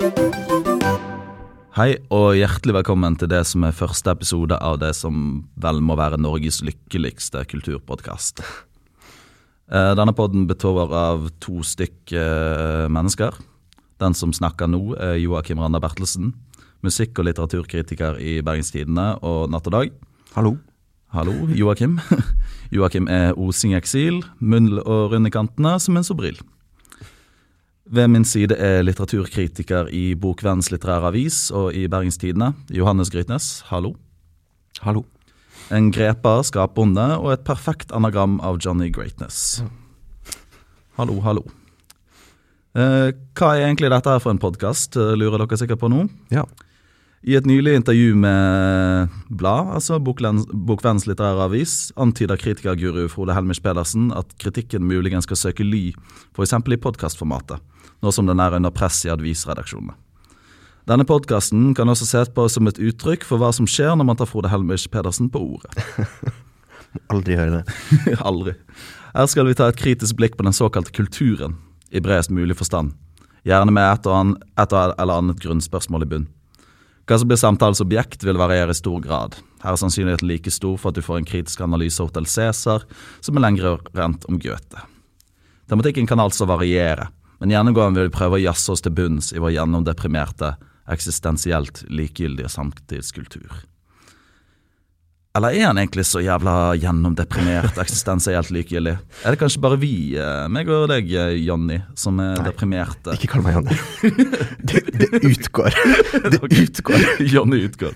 [0.00, 5.92] Hei og hjertelig velkommen til det som er første episode av det som vel må
[6.00, 8.40] være Norges lykkeligste kulturpodkast.
[8.40, 13.36] Eh, Denne podden består av to stykk eh, mennesker.
[14.00, 16.32] Den som snakker nå, er Joakim Randa Bertelsen.
[16.80, 19.92] Musikk- og litteraturkritiker i Bergens Tidende og Natt og Dag.
[20.32, 20.54] Hallo.
[21.12, 21.98] Hallo, Joakim.
[22.76, 26.40] Joakim er osing i eksil, munn og runde kantene som en sobril.
[27.90, 33.64] Ved min side er litteraturkritiker i Bokvennens litterære avis og i Bergenstidene, Johannes Grytnes.
[33.66, 33.96] Hallo.
[34.84, 35.02] Hallo.
[35.74, 39.64] En greper, skapbonde og et perfekt anagram av Johnny Greatness.
[41.00, 41.42] Hallo, hallo.
[42.78, 46.04] Eh, hva er egentlig dette her for en podkast, lurer dere sikkert på nå?
[46.30, 46.46] Ja.
[47.26, 54.08] I et nylig intervju med Blad, altså Bokvennens litterære avis, antyder kritikerguru Frode Helmich Pedersen
[54.16, 55.90] at kritikken muligens skal søke ly,
[56.32, 56.54] f.eks.
[56.54, 57.60] i podkastformatet,
[58.00, 59.96] nå som den er under press i avisredaksjonene.
[60.88, 64.18] Denne podkasten kan også ses på som et uttrykk for hva som skjer når man
[64.18, 65.70] tar Frode Helmich Pedersen på ordet.
[67.12, 67.76] Aldri høre det.
[68.28, 68.56] Aldri.
[69.14, 71.58] Her skal vi ta et kritisk blikk på den såkalte kulturen,
[71.90, 72.96] i bredest mulig forstand.
[73.46, 76.26] Gjerne med et, og an, et eller annet grunnspørsmål i bunn.
[77.08, 79.38] Hva som blir samtalens objekt, vil variere i stor grad.
[79.64, 82.84] Her er sannsynligheten like stor for at du får en kritisk analyse av Hotell Cæsar,
[83.24, 84.84] som er lengre rent om Goethe.
[85.70, 87.08] Tematikken kan altså variere,
[87.40, 90.54] men gjennomgående vil vi prøve å jazze oss til bunns i vår gjennomdeprimerte,
[90.90, 93.62] eksistensielt likegyldige samtidskultur.
[95.38, 98.96] Eller er han egentlig så jævla gjennomdeprimert, eksistensielt likegyldig?
[99.22, 102.48] Er det kanskje bare vi, eh, meg og deg, eh, Jonny, som er Nei.
[102.48, 103.14] deprimerte?
[103.14, 103.78] Ikke kall meg Jonny.
[104.70, 105.74] Det, det utgår.
[106.34, 107.04] Det utgår.
[107.34, 107.94] Jonny utgår.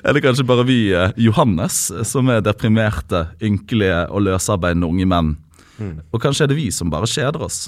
[0.00, 5.34] Er det kanskje bare vi, eh, Johannes, som er deprimerte, ynkelige og løsarbeidende unge menn?
[5.76, 5.98] Mm.
[6.14, 7.66] Og kanskje er det vi som bare kjeder oss?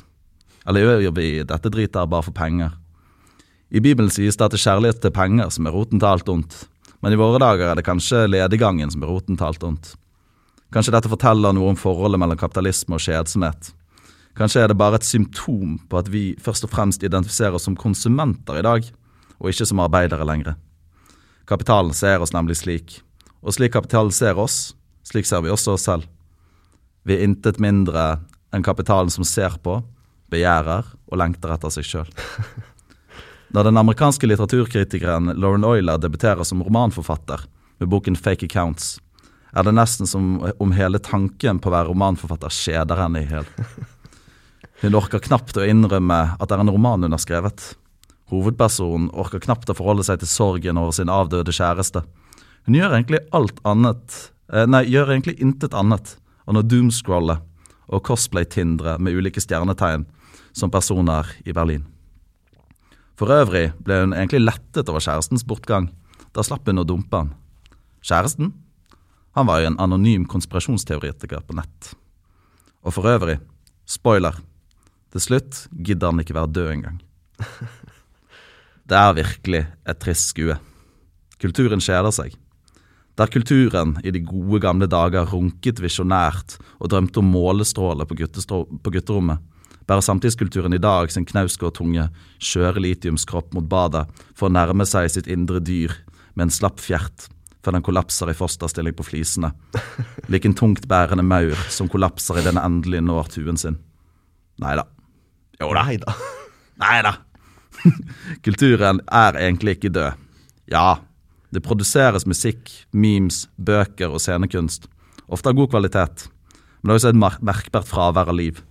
[0.69, 2.75] Eller gjør vi dette dritet her bare for penger?
[3.73, 6.29] I Bibelen sies det at det er kjærlighet til penger som er roten til alt
[6.29, 6.59] ondt.
[7.01, 9.91] Men i våre dager er det kanskje lediggangen som er roten til alt ondt.
[10.75, 13.71] Kanskje dette forteller noe om forholdet mellom kapitalisme og kjedsomhet.
[14.37, 17.77] Kanskje er det bare et symptom på at vi først og fremst identifiserer oss som
[17.79, 18.89] konsumenter i dag,
[19.39, 20.59] og ikke som arbeidere lenger.
[21.49, 23.01] Kapitalen ser oss nemlig slik,
[23.41, 24.75] og slik kapitalen ser oss,
[25.07, 26.05] slik ser vi også oss selv.
[27.09, 28.19] Vi er intet mindre
[28.53, 29.81] enn kapitalen som ser på,
[30.33, 32.09] begjærer og lengter etter seg sjøl.
[33.55, 37.47] Da den amerikanske litteraturkritikeren Lauren Euler debuterer som romanforfatter
[37.79, 38.99] med boken Fake Accounts,
[39.57, 43.49] er det nesten som om hele tanken på å være romanforfatter skjeder henne i hjel.
[44.83, 47.73] Hun orker knapt å innrømme at det er en roman hun har skrevet.
[48.31, 52.05] Hovedpersonen orker knapt å forholde seg til sorgen over sin avdøde kjæreste.
[52.69, 54.19] Hun gjør egentlig alt annet
[54.53, 56.15] eh, Nei, gjør egentlig intet annet
[56.47, 57.41] enn å doomscrolle
[57.89, 60.07] og cosplay-tindre med ulike stjernetegn
[60.59, 61.87] som personer i Berlin.
[63.19, 65.89] For øvrig ble hun egentlig lettet over kjærestens bortgang.
[66.35, 67.33] Da slapp hun å dumpe han.
[68.05, 68.53] Kjæresten?
[69.35, 71.93] Han var jo en anonym konspirasjonsteoretiker på nett.
[72.87, 73.39] Og for øvrig,
[73.87, 74.39] spoiler,
[75.15, 76.99] til slutt gidder han ikke være død engang.
[78.89, 80.55] Det er virkelig et trist skue.
[81.43, 82.33] Kulturen kjeder seg.
[83.19, 88.93] Der kulturen i de gode gamle dager runket visjonært og drømte om målestråler på, på
[88.95, 89.43] gutterommet,
[89.89, 92.09] bærer samtidskulturen i dag sin knausgårdtunge,
[92.45, 94.05] skjøre litiumskropp mot badet
[94.37, 95.95] for å nærme seg sitt indre dyr
[96.37, 97.29] med en slapp fjert
[97.65, 99.51] før den kollapser i fosterstilling på flisene,
[100.31, 103.81] lik en tungtbærende maur som kollapser i den endelig når tuen sin.
[104.63, 104.85] Nei da.
[105.59, 105.83] Jo da.
[105.89, 106.15] Nei da.
[106.79, 107.13] Nei da.
[108.47, 110.25] Kulturen er egentlig ikke død.
[110.71, 111.01] Ja,
[111.55, 114.87] det produseres musikk, memes, bøker og scenekunst.
[115.29, 116.29] Ofte av god kvalitet,
[116.81, 118.63] men det er også et mer- merkbart fravær av liv.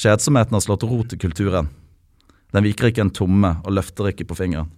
[0.00, 1.68] Kjedsomheten har slått rot i kulturen.
[2.52, 4.70] Den viker ikke en tomme og løfter ikke på fingeren.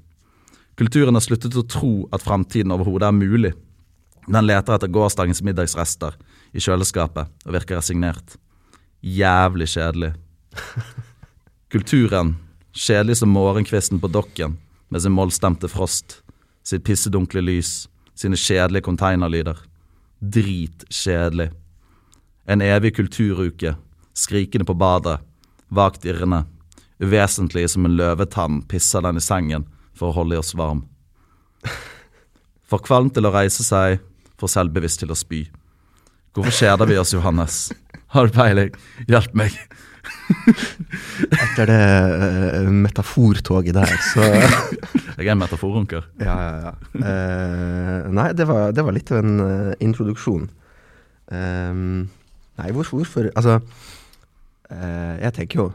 [0.75, 3.53] Kulturen har sluttet å tro at fremtiden overhodet er mulig.
[4.27, 6.17] Den leter etter gårsdagens middagsrester
[6.51, 8.35] i kjøleskapet og virker resignert.
[9.03, 10.11] Jævlig kjedelig.
[11.73, 12.35] Kulturen,
[12.75, 14.59] kjedelig som morgenkvisten på dokken
[14.91, 16.19] med sin mollstemte frost,
[16.67, 17.87] sitt pissedunkle lys,
[18.19, 19.63] sine kjedelige konteinerlyder.
[20.19, 21.53] Dritkjedelig.
[22.51, 23.77] En evig kulturuke,
[24.15, 25.19] skrikende på badet,
[25.73, 26.45] vagt irrende,
[27.03, 29.67] uvesentlig som en løvetann pisser den i sengen
[29.97, 30.85] for å holde oss varm.
[32.69, 34.01] For kvalm til å reise seg,
[34.41, 35.45] for selvbevisst til å spy.
[36.33, 37.67] Hvorfor kjeder vi oss, Johannes?
[38.15, 38.73] Har du peiling?
[39.09, 39.57] Hjelp meg.
[41.43, 46.09] Etter det uh, metafortoget der, så Jeg er en metaforunker.
[46.21, 46.73] Ja, ja, ja.
[46.97, 50.49] Uh, nei, det var, det var litt av en uh, introduksjon.
[51.33, 52.09] Um,
[52.61, 53.61] nei, hvorfor, hvorfor Altså,
[54.73, 55.67] jeg tenker jo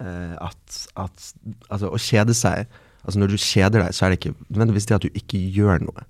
[0.00, 1.26] eh, at, at
[1.68, 2.70] altså, å kjede seg
[3.00, 5.78] Altså Når du kjeder deg, så er det ikke nødvendigvis det at du ikke gjør
[5.86, 6.02] noe,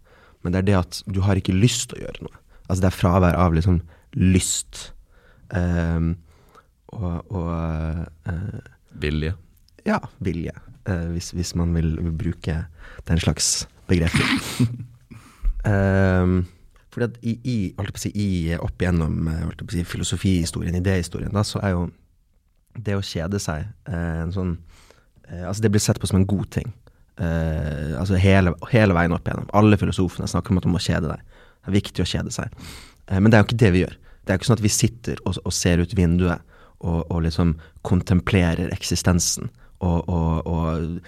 [0.43, 2.41] men det er det at du har ikke lyst til å gjøre noe.
[2.67, 3.77] Altså det er fravær av liksom
[4.19, 4.81] lyst.
[5.55, 6.09] Um,
[6.91, 7.53] og, og
[8.27, 8.59] uh,
[8.99, 9.37] Vilje.
[9.87, 10.57] Ja, vilje.
[10.83, 12.57] Uh, hvis, hvis, man vil, bruke
[13.07, 14.27] den slags begreper.
[15.71, 16.43] um,
[16.91, 17.57] fordi at i, i,
[18.03, 18.29] si, i
[18.59, 19.31] opp igjennom
[19.71, 21.87] si, filosofihistorien, idéhistorien, da, så er jo
[22.79, 24.59] det å kjede seg en sånn
[25.31, 26.73] Altså, det blir sett på som en god ting.
[27.15, 29.47] Uh, altså hele, hele, veien opp igjennom.
[29.55, 31.21] Alle filosofene snakker om at du må kjede deg.
[31.61, 32.57] Det er viktig å kjede seg.
[33.13, 33.95] Men det er jo ikke det vi gjør.
[34.31, 36.43] Det er jo ikke sånn at vi sitter og, og ser ut vinduet
[36.81, 37.55] og, og, liksom
[37.87, 39.51] kontemplerer eksistensen
[39.81, 41.01] og, og, og,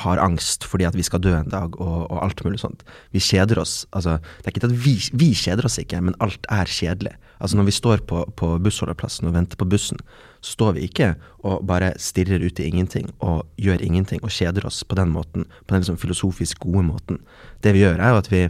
[0.00, 2.84] har angst fordi at vi skal dø en dag og, alt mulig sånt.
[3.12, 3.84] Vi kjeder oss.
[3.92, 7.16] Altså, det er ikke at vi, vi kjeder oss ikke, men alt er kjedelig.
[7.36, 10.00] Altså Når vi står på, på bussholdeplassen og venter på bussen,
[10.40, 11.14] så står vi ikke
[11.44, 15.44] og bare stirrer ut i ingenting og gjør ingenting og kjeder oss på den måten,
[15.66, 17.20] på den liksom filosofisk gode måten.
[17.64, 18.42] Det vi gjør, er jo at vi,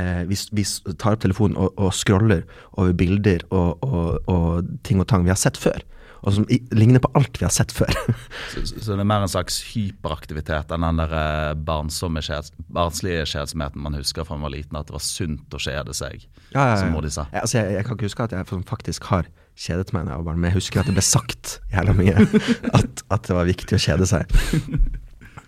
[0.00, 0.64] eh, vi, vi
[0.96, 5.34] tar opp telefonen og, og scroller over bilder og, og, og, ting og tang vi
[5.34, 5.84] har sett før.
[6.24, 7.92] Og som ligner på alt vi har sett før.
[8.52, 13.98] så, så, det er mer en slags hyperaktivitet enn den der eh, barnslige kjedsomheten man
[13.98, 16.78] husker fra man var liten, at det var sunt å kjede seg, ja, ja, ja.
[16.80, 17.26] som Modi sa.
[17.32, 20.28] Altså, jeg, jeg, kan ikke huske at jeg faktisk har kjedet meg da jeg var
[20.30, 22.14] barn, men jeg husker at det ble sagt jævla mye
[22.76, 24.32] at, at, det var viktig å kjede seg.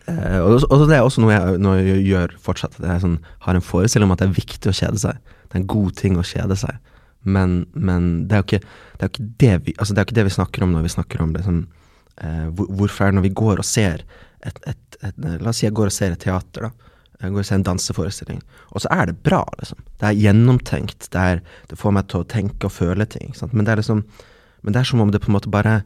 [0.08, 2.78] Uh, og, og, det er også noe jeg, noe jeg gjør fortsatt.
[2.80, 5.34] Jeg sånn, har en forestilling om at det er viktig å kjede seg.
[5.48, 6.78] Det er en god ting å kjede seg.
[7.22, 8.60] Men, men det, er ikke,
[8.98, 11.22] det, er det, vi, altså det, er ikke det vi snakker om når vi snakker
[11.22, 11.62] om liksom,
[12.22, 14.04] eh, hvor, hvorfor er det når vi går og ser
[14.46, 16.94] et, et, et, La oss si jeg går og ser et teater, da.
[17.18, 18.42] Jeg går og ser en danseforestilling.
[18.70, 19.80] Og så er det bra, liksom.
[19.98, 21.08] Det er gjennomtenkt.
[21.10, 23.32] Det, er, det får meg til å tenke og føle ting.
[23.50, 24.04] Men det, liksom,
[24.62, 25.80] men, det er som om det på en måte bare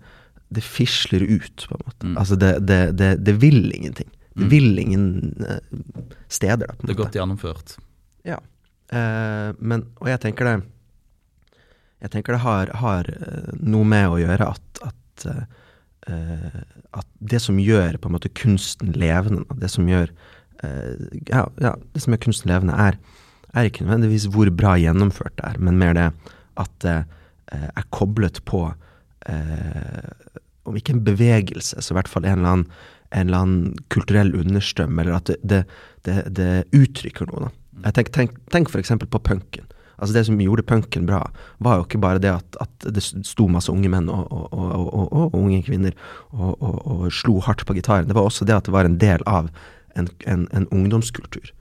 [0.53, 2.07] Det fisler ut, på en måte.
[2.11, 2.17] Mm.
[2.21, 4.11] Altså, det, det, det, vil ingenting.
[4.35, 4.51] Det mm.
[4.53, 5.07] vil ingen
[5.41, 5.57] uh,
[6.29, 6.77] steder, da.
[6.83, 7.79] det er godt gjennomført.
[8.29, 8.37] Ja.
[8.93, 10.57] Eh, men Og jeg tenker det
[12.03, 15.27] Jeg tenker det har, har uh, noe med å gjøre at, at,
[16.99, 20.11] at det som gjør på en måte kunsten levende, det som gjør
[20.65, 20.95] uh,
[21.31, 22.99] ja, ja, det som gjør kunsten levende, er,
[23.53, 26.09] er, ikke nødvendigvis hvor bra gjennomført det er, men mer det
[26.61, 28.67] at det uh, er koblet på
[29.29, 30.11] eh,
[30.69, 32.69] om ikke en bevegelse, så i hvert fall en eller annen,
[33.13, 35.63] en eller annen kulturell understrøm, eller at det, det,
[36.07, 37.49] det, det uttrykker noe.
[37.49, 37.53] Da.
[37.89, 38.95] Jeg tenk, tenk, tenk f.eks.
[39.03, 39.69] på punken.
[40.03, 41.23] Altså Det som gjorde punken bra,
[41.63, 45.13] var jo ikke bare det at, at det sto masse unge menn og, og, og,
[45.15, 45.95] og unge kvinner
[46.35, 48.09] og, slo hardt på gitaren.
[48.11, 49.53] Det var også det at det var en del av
[49.95, 51.53] en, en, en ungdomskultur.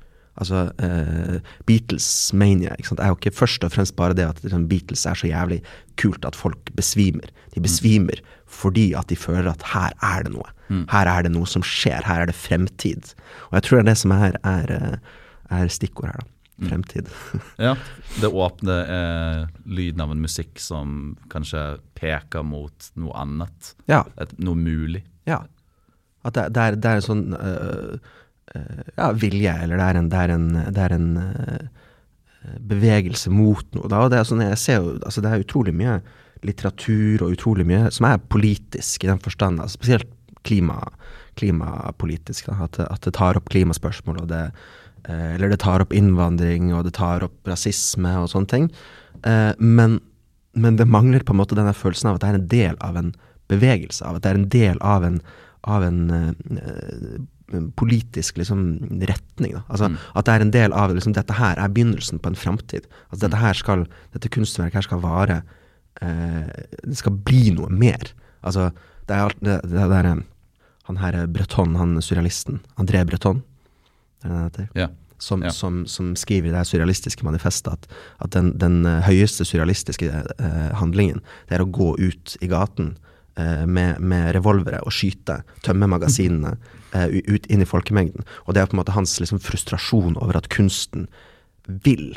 [0.42, 3.02] Altså, eh, Beatles mania ikke sant?
[3.04, 5.60] er jo ikke først og fremst bare det at liksom, Beatles er så jævlig
[6.02, 7.30] kult at folk besvimer.
[7.54, 7.66] De mm.
[7.68, 8.36] besvimer mm.
[8.48, 10.48] fordi at de føler at her er det noe.
[10.72, 10.86] Mm.
[10.90, 12.08] Her er det noe som skjer.
[12.08, 13.14] Her er det fremtid.
[13.52, 15.18] Og jeg tror det er det som er, er, eh,
[15.60, 16.24] er stikkord her.
[16.24, 16.41] da.
[16.62, 16.70] Mm.
[16.70, 17.10] Fremtid.
[17.68, 17.76] ja.
[18.22, 23.74] Det åpne er lyden av en musikk som kanskje peker mot noe annet.
[23.90, 24.04] Ja.
[24.22, 25.02] Et, noe mulig.
[25.30, 25.42] Ja.
[26.22, 27.96] At det, det, er, det er en sånn øh,
[28.56, 33.34] øh, ja, vilje, eller det er en, det er en, det er en øh, bevegelse
[33.34, 33.90] mot noe.
[33.90, 34.04] Da.
[34.06, 35.98] Og det er, sånn, jeg ser jo, altså, det er utrolig mye
[36.46, 40.14] litteratur og utrolig mye som er politisk i den forstand, altså, spesielt
[40.46, 40.80] klima,
[41.42, 42.50] klimapolitisk.
[42.50, 44.46] Da, at, at, det tar opp klimaspørsmål, og det,
[45.10, 48.68] eller det tar opp innvandring, og det tar opp rasisme og sånne ting.
[49.26, 50.00] Uh, men,
[50.54, 53.00] men, det mangler på en måte denne følelsen av at det er en del av
[53.02, 53.12] en
[53.52, 55.18] bevegelse, av at det er en del av en,
[55.68, 56.00] av en
[57.76, 59.56] politisk liksom, retning.
[59.58, 59.64] Da.
[59.68, 59.98] Altså, mm.
[60.16, 62.88] At det er en del av liksom, dette her er begynnelsen på en framtid.
[63.10, 65.42] Altså, dette, her skal, dette kunstverket her skal vare
[66.02, 66.48] eh,
[66.84, 68.14] Det skal bli noe mer.
[68.42, 68.70] Altså,
[69.08, 70.26] det er alt det, det der eh,
[70.90, 73.48] Han her Breton, han surrealisten, André Breton, det er det heter?
[74.78, 74.90] Ja.
[75.22, 75.52] Som, ja.
[75.54, 77.84] som, som, skriver i det surrealistiske manifestet at,
[78.26, 82.96] at den, den, høyeste surrealistiske eh, handlingen, det er å gå ut i gaten
[83.38, 86.56] eh, med, med revolvere og skyte, tømme magasinene.
[86.96, 88.26] uh, ut inn i folkemengden.
[88.46, 91.08] Og det er på en måte hans liksom, frustrasjon over at kunsten
[91.68, 92.16] vil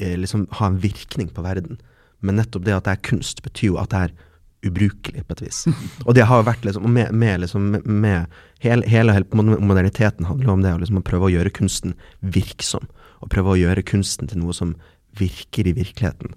[0.00, 1.80] uh, liksom ha en virkning på verden.
[2.22, 4.16] Men nettopp det at det er kunst, betyr jo at det er
[4.66, 5.64] ubrukelig, på et vis.
[6.06, 8.30] Og det har vært liksom, med, med, liksom, med
[8.62, 12.86] hele, hele, hele moderniteten handler om det liksom, å prøve å gjøre kunsten virksom.
[13.22, 14.76] Og prøve å gjøre kunsten til noe som
[15.18, 16.36] virker i virkeligheten.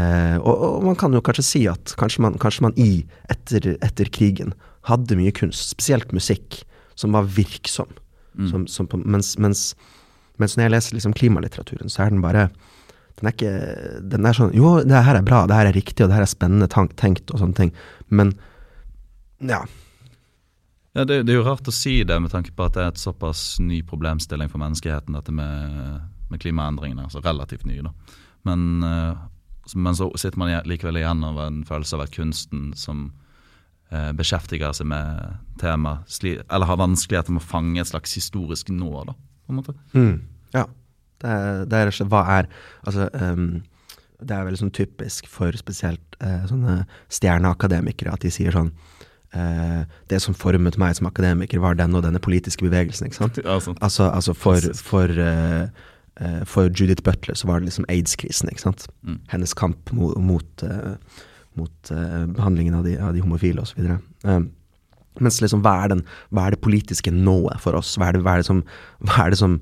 [0.00, 3.74] Eh, og, og, man kan jo kanskje si at kanskje man, kanskje man i, etter,
[3.84, 4.54] etter, krigen,
[4.88, 6.62] hadde mye kunst, spesielt musikk,
[6.98, 7.90] som var virksom.
[8.32, 8.48] Mm.
[8.48, 9.72] Som, som på, mens, mens,
[10.40, 12.48] mens, når jeg leser liksom klimalitteraturen, så er den bare
[13.20, 13.52] den er ikke
[14.14, 16.26] Den er sånn Jo, det her er bra, det her er riktig, og det her
[16.26, 17.72] er spennende tenkt, og sånne ting,
[18.08, 18.32] men
[19.42, 19.64] ja.
[20.92, 22.90] Ja, det, det, er jo rart å si det med tanke på at det er
[22.92, 27.06] et såpass ny problemstilling for menneskeheten, dette med, med klimaendringene.
[27.08, 27.94] Altså relativt ny, da.
[28.48, 29.16] Men, uh,
[29.72, 33.06] men, så sitter man likevel igjen over en følelse av at kunsten som
[33.88, 36.12] uh, beskjeftiger seg med temaet,
[36.44, 39.76] eller har vanskeligheter med å fange et slags historisk nå, da, på en måte.
[39.96, 40.14] Mm.
[40.52, 40.66] Ja.
[41.22, 42.48] Det er, det er, hva er
[42.82, 43.62] Altså um,
[44.22, 48.70] det er veldig sånn typisk for spesielt uh, sånne stjerneakademikere at de sier sånn
[49.34, 53.08] uh, Det som formet meg som akademiker, var den og denne politiske bevegelsen.
[53.08, 53.42] ikke sant?
[53.46, 53.82] Ja, sant.
[53.82, 55.66] Altså, altså, for, for, uh,
[56.48, 58.52] for, Judith Butler så var det liksom aids-krisen.
[58.52, 58.86] ikke sant?
[59.02, 59.20] Mm.
[59.32, 60.66] Hennes kamp mot, mot,
[61.58, 61.94] mot
[62.36, 63.96] behandlingen av de, av de homofile osv.
[64.24, 64.50] Um,
[65.20, 67.96] mens liksom, hva er, den, hva er det politiske nået for oss?
[68.00, 68.62] Hva er det, hva er det som,
[69.04, 69.58] hva er det som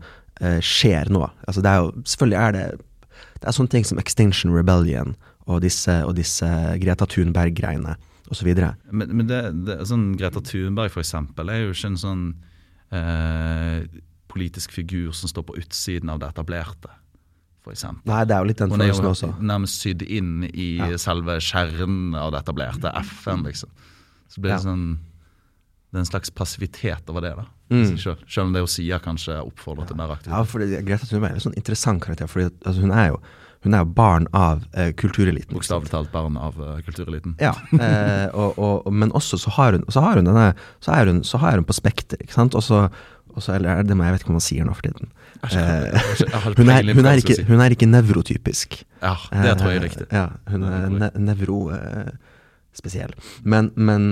[0.65, 1.27] skjer nå?
[1.45, 2.63] Altså, det er jo, selvfølgelig er det
[3.41, 5.15] det er sånne ting som Extinction Rebellion
[5.49, 6.47] og disse, og disse
[6.83, 7.97] Greta Thunberg-greiene
[8.31, 8.51] osv.
[8.53, 12.25] Men, men det, det, sånn Greta Thunberg for eksempel, er jo ikke en sånn
[12.95, 13.89] eh,
[14.31, 16.93] politisk figur som står på utsiden av det etablerte.
[17.65, 18.09] For eksempel.
[18.09, 19.31] Nei, det er jo litt den følelsen også.
[19.33, 20.91] Hun er jo nærmest sydd inn i ja.
[21.01, 23.73] selve kjernen av det etablerte, FN, liksom.
[24.31, 24.67] Så blir det ja.
[24.69, 24.85] sånn
[25.91, 27.33] det er en slags passivitet over det.
[27.35, 27.99] da, mm.
[27.99, 30.35] selv, selv, om det hun sier kanskje oppfordrer til mer aktivitet.
[30.37, 32.31] Ja, for det, Greta Thunberg er en sånn interessant karakter.
[32.31, 33.21] fordi altså, hun, er jo,
[33.67, 35.55] hun, er jo, barn av eh, kultureliten.
[35.57, 37.37] Bokstavelig talt barn av uh, kultureliten.
[37.43, 40.51] Ja, eh, og, og, men også så har hun, så har hun denne,
[40.85, 42.21] så er hun, så har hun på Spekter.
[42.21, 42.59] ikke sant?
[42.59, 42.89] Også,
[43.37, 45.13] også, eller det må jeg vet ikke hva man sier nå for tiden.
[45.41, 45.49] Eh,
[46.59, 48.83] hun, er, hun, er ikke, hun, er, ikke, nevrotypisk.
[49.01, 50.07] Ja, det tror jeg er riktig.
[50.13, 53.15] ja, hun er ne nevrospesiell.
[53.15, 53.37] eh.
[53.45, 54.03] Men, men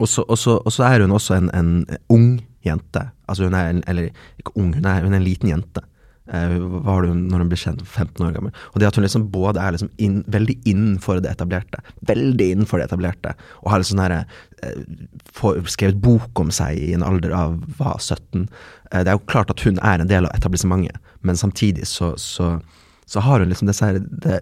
[0.00, 3.02] og så er hun også en, en, ung jente.
[3.28, 4.10] Altså hun er en, Eller
[4.40, 5.84] ikke ung, hun er, hun er en liten jente.
[6.24, 8.54] Eh, hva har hun når hun ble kjent 15 år gammel?
[8.72, 12.80] Og det at hun liksom både er liksom inn, veldig innenfor det etablerte, veldig innenfor
[12.80, 14.16] det etablerte, og har liksom her,
[14.64, 18.48] eh, skrevet bok om seg i en alder av hva, 17
[18.92, 22.14] eh, Det er jo klart at hun er en del av etablissementet, men samtidig så,
[22.16, 22.56] så,
[23.04, 24.40] så har hun liksom disse her det,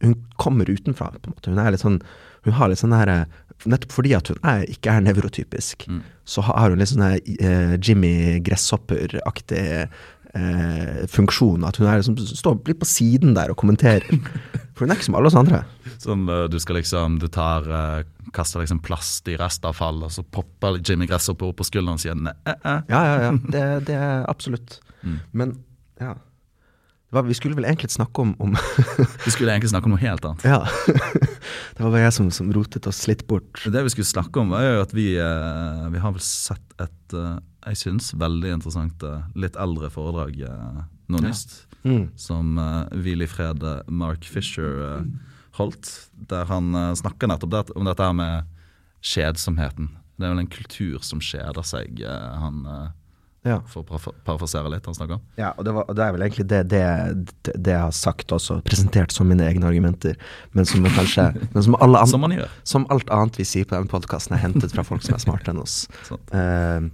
[0.00, 1.52] Hun kommer utenfra, på en måte.
[1.52, 2.00] Hun er litt sånn
[2.44, 3.12] Hun har litt sånn her
[3.70, 6.02] nettopp fordi at hun er, ikke er nevrotypisk, mm.
[6.28, 9.62] så har hun litt sånn eh, Jimmy Gresshopper-aktig
[10.34, 11.64] eh, funksjon.
[11.66, 14.04] At hun er liksom, står litt på siden der og kommenterer.
[14.74, 15.62] For hun er ikke som alle oss andre.
[16.02, 18.02] Sånn uh, du skal liksom Du tar uh,
[18.34, 22.18] kaster liksom plast i restavfall, og så popper Jimmy Gresshopper opp på skulderen og sier
[22.18, 22.80] ne, eh, eh.
[22.90, 23.34] Ja, ja, ja.
[23.54, 24.80] Det, det er absolutt.
[25.06, 25.18] Mm.
[25.32, 25.58] Men
[26.02, 26.16] ja
[27.22, 28.56] vi skulle vel egentlig snakke om, om
[29.26, 30.44] Vi skulle egentlig snakke om noe helt annet.
[30.44, 30.62] Ja.
[31.74, 33.62] Det var bare jeg som, som, rotet oss litt bort.
[33.66, 37.16] Det vi skulle snakke om, var jo at vi, eh, vi har vel sett et
[37.16, 40.36] eh, jeg syns veldig interessant eh, litt eldre foredrag
[41.08, 41.64] nå nyst.
[41.64, 41.70] Ja.
[41.84, 42.04] Mm.
[42.16, 42.56] Som
[42.96, 43.60] hvil i fred
[43.92, 45.02] Mark Fisher
[45.58, 45.90] holdt.
[46.30, 48.48] Der han snakker nettopp om dette her med
[49.04, 49.90] kjedsomheten.
[50.16, 52.00] Det er vel en kultur som kjeder seg.
[52.00, 52.64] han
[53.44, 53.58] ja.
[53.68, 55.24] For å parafrasere litt han snakker om.
[55.36, 56.84] Ja, og det, var, det, er vel egentlig det, det,
[57.52, 60.16] det, jeg har sagt også, presentert som mine egne argumenter.
[60.56, 62.54] Men som kanskje men som, alle som, man gjør.
[62.64, 65.56] som alt annet vi sier på denne podkasten, er hentet fra folk som er smartere
[65.56, 65.84] enn oss.
[66.34, 66.86] Uh,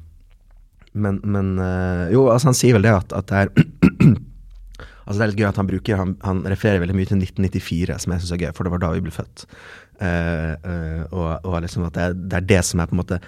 [0.93, 3.51] men, men uh, Jo, altså han sier vel det at, at det er
[5.07, 7.99] Altså Det er litt gøy at han bruker Han, han refererer veldig mye til 1994,
[8.03, 9.45] som jeg syns er gøy, for det var da vi ble født.
[10.01, 13.21] Uh, og, og liksom at det er, det er det som er på en måte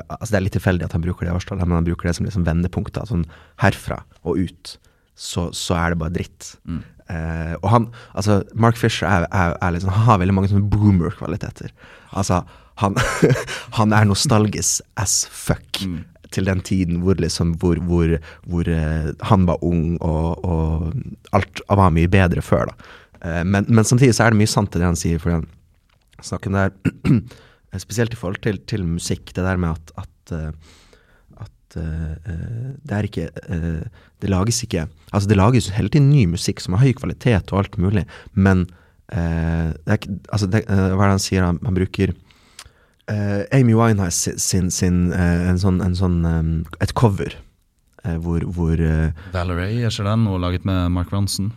[0.00, 2.26] altså Det er litt tilfeldig at han bruker det årstallet, men han bruker det som
[2.26, 3.06] liksom vendepunkter.
[3.08, 3.26] Sånn
[3.62, 4.76] herfra og ut,
[5.18, 6.54] så, så er det bare dritt.
[6.68, 6.82] Mm.
[7.12, 10.70] Eh, og han, altså Mark Fisher er, er, er liksom, han har veldig mange sånne
[10.72, 11.72] boomer-kvaliteter.
[12.10, 12.42] Altså,
[12.80, 12.96] han,
[13.78, 15.82] han, er nostalgisk as fuck.
[15.84, 16.02] Mm.
[16.32, 18.14] Til den tiden hvor, liksom, hvor, hvor,
[18.48, 20.94] hvor uh, han var ung, og, og,
[21.36, 22.70] alt var mye bedre før.
[22.72, 22.94] da.
[23.20, 25.44] Uh, men, men, samtidig så er det mye sant i det han sier, for den
[26.24, 26.72] snakken der
[27.80, 30.50] spesielt i forhold til, til musikk, det der med at, at, eh,
[31.40, 32.32] at uh,
[32.84, 33.28] det er ikke
[34.20, 37.58] Det lages ikke Altså, det lages hele tiden ny musikk som har høy kvalitet og
[37.62, 38.66] alt mulig, men
[39.12, 41.44] det er ikke Altså, det, hva er det han sier?
[41.44, 42.12] Han, han bruker
[43.52, 46.20] Amy Winehouse sin, sin en sånn, en sånn
[46.80, 47.34] et cover
[48.22, 48.78] hvor, hvor
[49.34, 50.24] Valerie, er ikke den?
[50.24, 51.52] Noe laget med Mark Ronson?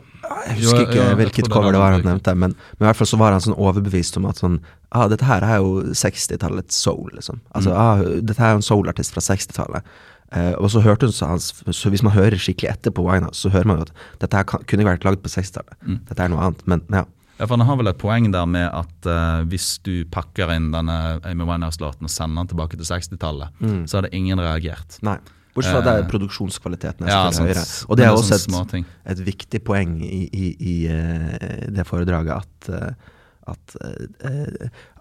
[0.45, 3.09] Jeg husker ikke ja, hvilket cover det var han nevnte, men, men, i hvert fall
[3.09, 4.59] så var han sånn overbevist om at sånn
[4.95, 7.41] ah, dette her er jo 60-tallets soul, liksom.
[7.57, 7.79] Altså, mm.
[7.81, 9.95] ah, dette her er jo en soul-artist fra 60-tallet.
[10.35, 13.43] Eh, og så hørte hun så, hans, så hvis man hører skikkelig etter på Winehouse,
[13.43, 15.77] så hører man jo at dette her kan, kunne vært lagd på 60-tallet.
[15.85, 15.99] Mm.
[16.09, 17.05] Dette er noe annet, men ja.
[17.35, 20.69] Ja, for Han har vel et poeng der med at uh, hvis du pakker inn
[20.71, 23.81] denne Amy Winehouse-låten og sender den tilbake til 60-tallet, mm.
[23.91, 24.95] så hadde ingen reagert.
[25.03, 25.17] Nei.
[25.55, 27.63] Bortsett fra uh, produksjonskvaliteten er ja, høyere.
[27.87, 32.71] Og det er også et, et, viktig poeng i, i, i uh, det foredraget at,
[32.73, 33.13] uh,
[33.53, 33.77] at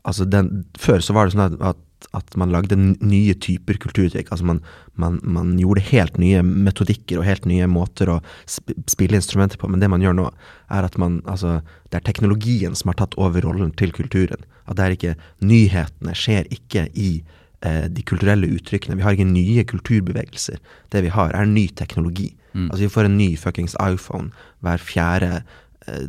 [0.05, 1.81] altså den, Før så var det sånn at,
[2.15, 4.31] at man lagde nye typer kulturuttrykk.
[4.31, 4.61] Altså man,
[5.01, 9.71] man, man gjorde helt nye metodikker og helt nye måter å spille instrumenter på.
[9.73, 10.29] Men det man gjør nå,
[10.71, 14.45] er at man Altså, det er teknologien som har tatt over rollen til kulturen.
[14.69, 18.97] At det er ikke Nyhetene skjer ikke i eh, de kulturelle uttrykkene.
[18.99, 20.59] Vi har ikke nye kulturbevegelser.
[20.93, 22.35] Det vi har, er ny teknologi.
[22.55, 24.31] Altså, vi får en ny fuckings iPhone
[24.63, 25.31] hver fjerde
[25.89, 26.05] eh,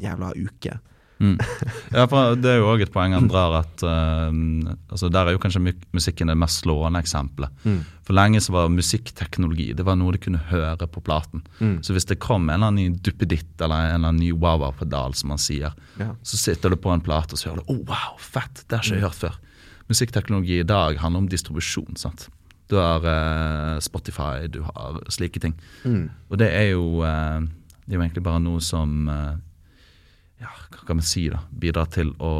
[0.00, 0.78] jævla uke.
[1.20, 1.34] Mm.
[1.92, 4.30] Ja, for Det er jo òg et poeng han drar at eh,
[4.88, 7.52] altså Der er jo kanskje musikken det mest slående eksempelet.
[7.68, 7.82] Mm.
[8.06, 11.44] For lenge så var musikkteknologi det var noe du kunne høre på platen.
[11.60, 11.76] Mm.
[11.84, 15.12] Så hvis det kom en eller annen ny duppeditt eller en eller annen ny wow-wow-pedal,
[15.20, 16.14] som man sier, Ja.
[16.24, 18.84] så sitter du på en plate og så hører du oh, wow, fett, det har
[18.88, 19.38] jeg ikke jeg hørt før.
[19.90, 21.96] Musikkteknologi i dag handler om distribusjon.
[21.98, 22.28] sant?
[22.70, 25.56] Du har eh, Spotify, du har slike ting.
[25.84, 26.10] Mm.
[26.30, 27.40] Og det er jo, eh,
[27.86, 29.32] det er jo egentlig bare noe som eh,
[30.40, 32.30] ja, hva kan vi si da, bidrar til å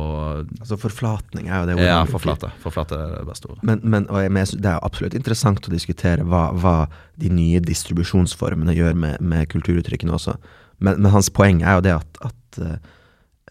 [0.61, 1.89] Altså forflatning er jo det ordet.
[1.91, 2.53] Ja, forflate.
[2.63, 3.67] Forflate er det beste ordet.
[3.67, 4.07] Men, men
[4.39, 6.77] jeg, det er absolutt interessant å diskutere hva, hva
[7.21, 10.39] de nye distribusjonsformene gjør med, med kulturuttrykkene også.
[10.79, 12.63] Men, men hans poeng er jo det at, at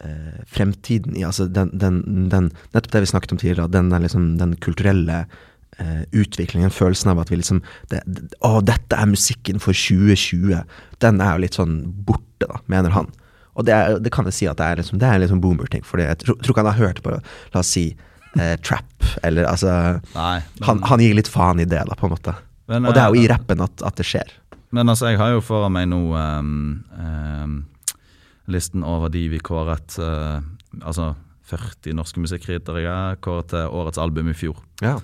[0.06, 2.02] eh, fremtiden i altså den, den,
[2.32, 5.24] den, Nettopp det vi snakket om tidligere, den, liksom, den kulturelle
[5.78, 10.60] eh, utviklingen, følelsen av at vi liksom det, det, Å, dette er musikken for 2020.
[11.04, 13.10] Den er jo litt sånn borte, da, mener han.
[13.60, 15.84] Og det, er, det kan jeg si at det er liksom, det er sånn boomer-ting,
[15.88, 17.18] for jeg tror, ikke han har hørt på,
[17.54, 17.90] la oss si,
[18.40, 19.74] eh, trap, eller altså
[20.14, 22.36] Nei, men, han, han gir litt faen i det, da, på en måte.
[22.72, 24.32] men, Og det er jo i eh, rappen at, at det skjer.
[24.76, 26.52] Men altså, jeg har jo foran meg nå um,
[26.94, 27.56] ehm,
[28.52, 30.40] listen over de vi kåret uh,
[30.86, 31.14] Altså
[31.50, 34.60] 40 norske musikkritere kåret til årets album i fjor.
[34.86, 34.98] Ja.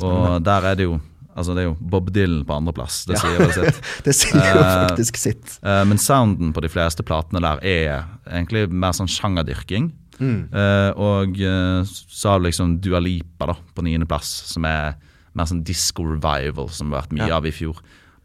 [0.00, 1.00] Og der er det jo
[1.36, 3.04] Altså det er jo Bob Dylan på andreplass.
[3.06, 3.20] Det Ja.
[3.22, 3.82] sier vel sitt.
[4.06, 5.52] det sier jo eh, faktisk sitt.
[5.62, 9.92] Uh, men sounden på de fleste platene der er egentlig mer sånn sjangerdyrking.
[10.18, 10.40] Mm.
[10.52, 11.38] Uh, og
[11.86, 14.98] så har du liksom Dua Lipa da, på niendeplass, som er
[15.38, 17.36] mer sånn disco revival, som har vært mye Ja.
[17.38, 17.78] av i fjor.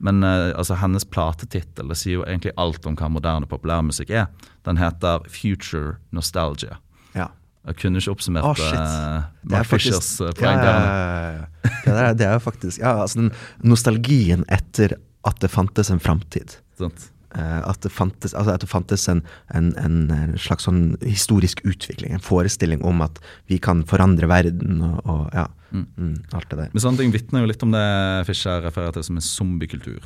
[0.06, 4.30] Men eh, altså hennes platetittel sier jo egentlig alt om hva moderne populærmusikk er.
[4.68, 6.78] Den heter Future Nostalgia.
[7.16, 7.32] Ja.
[7.66, 11.48] Jeg kunne ikke oppsummert oh, eh, er Mark Fishers poeng ja, ja, ja,
[11.88, 12.12] ja.
[12.14, 13.32] Det, er jo faktisk Ja, altså den
[13.66, 14.94] nostalgien etter
[15.26, 16.60] at det fantes en framtid.
[17.36, 21.64] Eh, at det fantes, altså at det fantes en, en, en, en slags sånn historisk
[21.66, 23.18] utvikling, en forestilling om at
[23.50, 25.86] vi kan forandre verden og, og ja, Mm.
[25.98, 26.70] mm, alt det der.
[26.74, 27.86] Men sånne ting vitner jo litt om det
[28.28, 30.04] Fischer refererer til som en zombiekultur.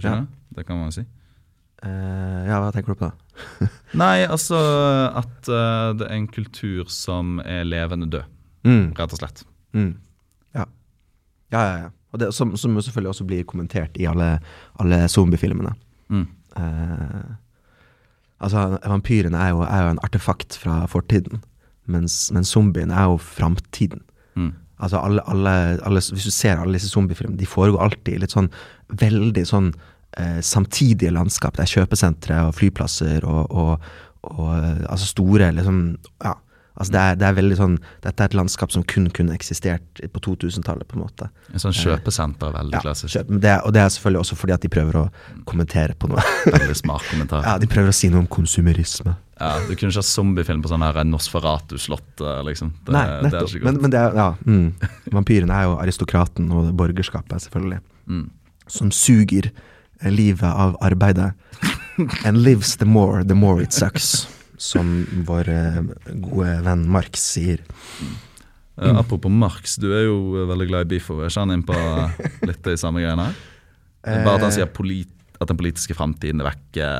[0.00, 0.14] Ja.
[0.22, 0.26] det?
[0.56, 1.04] Det kan man jo si.
[1.82, 3.66] Uh, ja, hva tenker du på da?
[4.02, 4.54] Nei, altså
[5.18, 8.28] at uh, det er en kultur som er levende død,
[8.62, 9.40] Mm, rett og slett.
[9.74, 9.88] mm.
[10.54, 10.64] Ja.
[11.50, 11.88] Ja, ja, ja.
[12.12, 14.36] Og det, som, som selvfølgelig også blir kommentert i alle,
[14.78, 15.72] alle zombiefilmene.
[16.12, 16.26] Mm.
[16.54, 17.34] Uh,
[18.38, 21.42] altså, vampyrene er jo, er jo en artefakt fra fortiden,
[21.90, 24.04] mens, mens zombiene er jo framtiden.
[24.38, 24.52] Mm.
[24.82, 25.54] Altså alle, alle,
[25.86, 28.48] alle, Hvis du ser alle disse zombiefilmene, de foregår alltid i litt sånn
[28.98, 29.72] veldig sånn
[30.18, 31.54] eh, samtidige landskap.
[31.56, 33.92] Det er kjøpesentre og flyplasser og, og,
[34.32, 35.84] og eh, altså store liksom
[36.24, 36.34] Ja.
[36.72, 40.00] Altså det er, det er veldig sånn Dette er et landskap som kun kunne eksistert
[40.14, 41.26] på 2000-tallet, på en måte.
[41.52, 43.12] En sånn kjøpesenter er veldig Ja, klassisk.
[43.12, 45.04] kjøp, det, er- og det er selvfølgelig også fordi at de prøver å
[45.44, 46.24] kommentere på noe.
[46.48, 47.44] Veldig smart kommentar.
[47.50, 49.12] ja, De prøver å si noe om konsumerisme.
[49.42, 52.72] Ja, Du kunne ikke ha zombiefilm på sånn her Nosferatu-slott, liksom.
[52.86, 53.54] Det, Nei, det er nettopp.
[53.56, 54.90] ikke Men, men det er, ja, mm.
[55.16, 57.80] Vampyrene er jo aristokraten og borgerskapet, selvfølgelig.
[58.06, 58.26] Mm.
[58.70, 61.32] Som suger eh, livet av arbeidet.
[62.26, 64.28] And lives the more, the more it sucks.
[64.62, 65.80] Som vår eh,
[66.22, 67.64] gode venn Marx sier.
[68.02, 68.96] Mm.
[68.96, 71.18] apropos Marx, du er jo veldig glad i Bifo.
[71.20, 71.80] Er ikke han innpå
[72.48, 73.32] litt de samme greiene?
[74.06, 75.10] Bare at han sier polit
[75.42, 76.64] at den politiske framtiden er vekk.
[76.78, 76.92] Ja,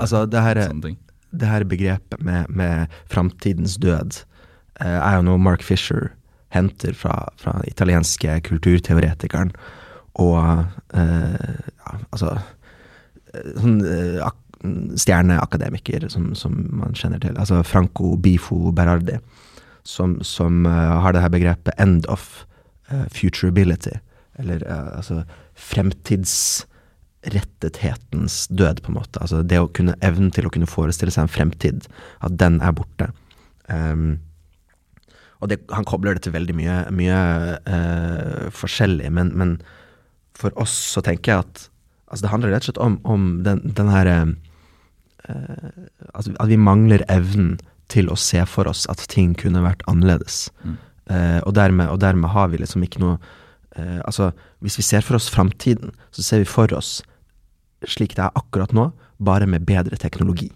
[0.00, 0.98] altså det her, sånne ting.
[1.30, 4.22] Det her begrepet med, med framtidens død
[4.80, 6.10] eh, er jo noe Mark Fisher
[6.54, 9.52] henter fra, den italienske kulturteoretikeren.
[10.18, 10.38] Og
[10.94, 12.36] eh, ja, altså
[13.34, 14.36] eh, sånn eh, ak
[15.00, 17.36] stjerneakademiker som, som man kjenner til.
[17.40, 19.16] Altså Franco Bifo Berardi,
[19.88, 22.44] som, som eh, har det her begrepet 'end of
[22.90, 24.00] eh, futurability'.
[24.40, 25.22] Eller altså
[27.20, 29.20] fremtidsrettethetens død, på en måte.
[29.20, 31.86] Altså det å kunne evnen til å kunne forestille seg en fremtid,
[32.20, 33.10] at den er borte.
[33.68, 34.20] Um,
[35.40, 37.18] og det, han kobler det til veldig mye, mye
[37.66, 39.58] uh, forskjellig, men, men
[40.36, 41.66] for oss så tenker jeg at
[42.10, 44.32] altså det handler rett og slett om, om den, den her uh,
[46.14, 47.58] altså At vi mangler evnen
[47.92, 50.48] til å se for oss at ting kunne vært annerledes.
[50.64, 50.78] Mm.
[51.10, 53.20] Uh, og, dermed, og dermed har vi liksom ikke noe
[53.80, 56.98] Altså, hvis vi ser for oss framtiden, så ser vi for oss
[57.88, 58.90] slik det er akkurat nå,
[59.20, 60.50] bare med bedre teknologi.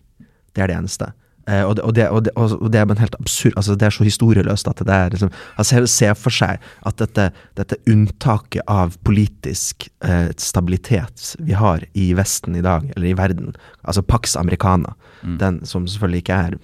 [0.55, 1.13] Det er det eneste.
[1.47, 3.53] Eh, og, det, og, det, og, det, og det er bare helt absurd.
[3.57, 7.27] Altså, det er så historieløst at det er liksom altså, Se for seg at dette,
[7.59, 13.53] dette unntaket av politisk eh, stabilitet vi har i Vesten i dag, eller i verden,
[13.85, 15.39] altså Pax Americana, Mm.
[15.41, 16.55] den som selvfølgelig ikke er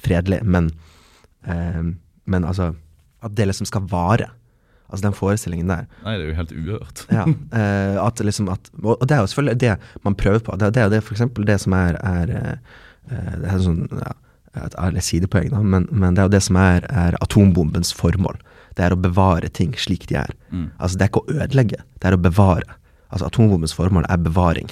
[0.00, 0.70] fredelig, men,
[1.44, 1.82] eh,
[2.24, 2.70] men altså
[3.20, 4.30] At det liksom skal vare.
[4.88, 5.88] Altså den forestillingen der.
[6.04, 7.02] Nei, det er jo helt uhørt.
[7.12, 7.26] Ja,
[7.60, 9.74] eh, at liksom at, og det er jo selvfølgelig det
[10.06, 10.56] man prøver på.
[10.56, 12.56] Det, det er jo det for eksempel det som er, er eh,
[13.08, 14.14] Det er sånn ja,
[14.64, 18.40] et ærlig sidepoeng, da, men, men det er jo det som er, er atombombens formål.
[18.78, 20.32] Det er å bevare ting slik de er.
[20.50, 20.70] Mm.
[20.78, 22.78] Altså Det er ikke å ødelegge, det er å bevare.
[23.08, 24.68] Altså Atombombens formål er bevaring.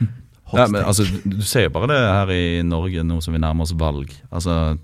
[0.54, 3.64] Ja, men altså, Du ser jo bare det her i Norge nå som vi nærmer
[3.64, 4.12] oss valg.
[4.30, 4.76] Altså,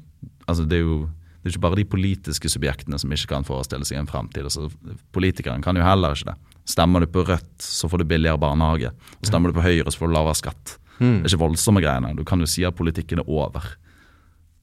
[0.49, 0.96] altså Det er jo
[1.40, 4.44] det er ikke bare de politiske subjektene som ikke kan forestille seg en fremtid.
[4.44, 4.68] Altså,
[5.16, 6.37] politikeren kan jo heller ikke det.
[6.68, 8.90] Stemmer du på Rødt, så får du billigere barnehage.
[9.20, 10.76] Og Stemmer du på Høyre, så får du lavere skatt.
[11.00, 11.22] Mm.
[11.22, 12.12] Det er ikke voldsomme greiene.
[12.18, 13.64] Du kan jo si at politikken er over.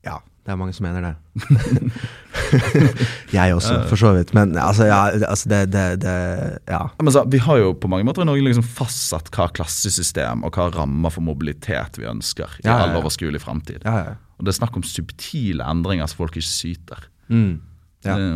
[0.06, 1.16] Ja, det er mange som mener det.
[3.36, 4.34] jeg også, for så vidt.
[4.38, 6.14] Men altså, ja, altså det, det, det
[6.70, 6.84] Ja.
[6.86, 10.46] Ja, Men så, vi har jo på mange måter i Norge liksom fastsatt hva klassesystem
[10.48, 13.82] og hva rammer for mobilitet vi ønsker i Ja, all overskuelig fremtid.
[13.84, 14.16] ja, ja.
[14.38, 17.08] Og det er snakk om subtile endringer så folk ikke syter.
[17.28, 17.60] Mm.
[18.06, 18.16] Ja.
[18.16, 18.28] Det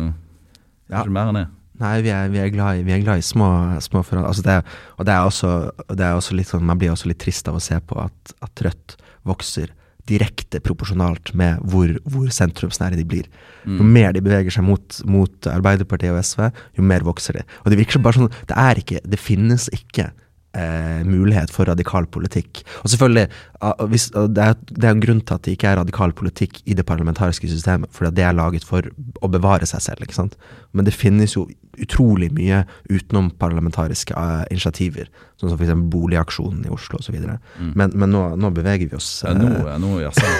[0.92, 1.48] det er ikke mer enn det.
[1.82, 3.48] Nei, vi er, vi er glad i, vi er glad i små,
[3.82, 4.28] små forhold.
[4.28, 4.58] Altså det,
[5.00, 5.52] og det er, også,
[5.96, 8.34] det er også litt sånn, man blir også litt trist av å se på at,
[8.44, 9.72] at Rødt vokser
[10.10, 13.28] direkte proporsjonalt med hvor, hvor sentrumsnære de blir.
[13.64, 13.78] Mm.
[13.78, 16.44] Jo mer de beveger seg mot, mot Arbeiderpartiet og SV,
[16.78, 17.46] jo mer vokser de.
[17.62, 20.10] Og det virker som bare sånn Det er ikke Det finnes ikke
[20.58, 22.62] eh, mulighet for radikal politikk.
[22.82, 23.26] Og selvfølgelig,
[23.60, 26.60] ah, hvis, det, er, det er en grunn til at det ikke er radikal politikk
[26.64, 28.86] i det parlamentariske systemet, fordi det er laget for
[29.22, 30.06] å bevare seg selv.
[30.06, 30.38] ikke sant?
[30.72, 31.46] Men det finnes jo
[31.80, 32.62] utrolig mye
[32.92, 35.08] utenomparlamentariske uh, initiativer,
[35.40, 35.72] sånn som f.eks.
[35.92, 37.16] Boligaksjonen i Oslo osv.
[37.16, 37.72] Mm.
[37.78, 39.22] Men, men nå, nå beveger vi oss.
[39.24, 40.28] Ja, nå, nå jaså.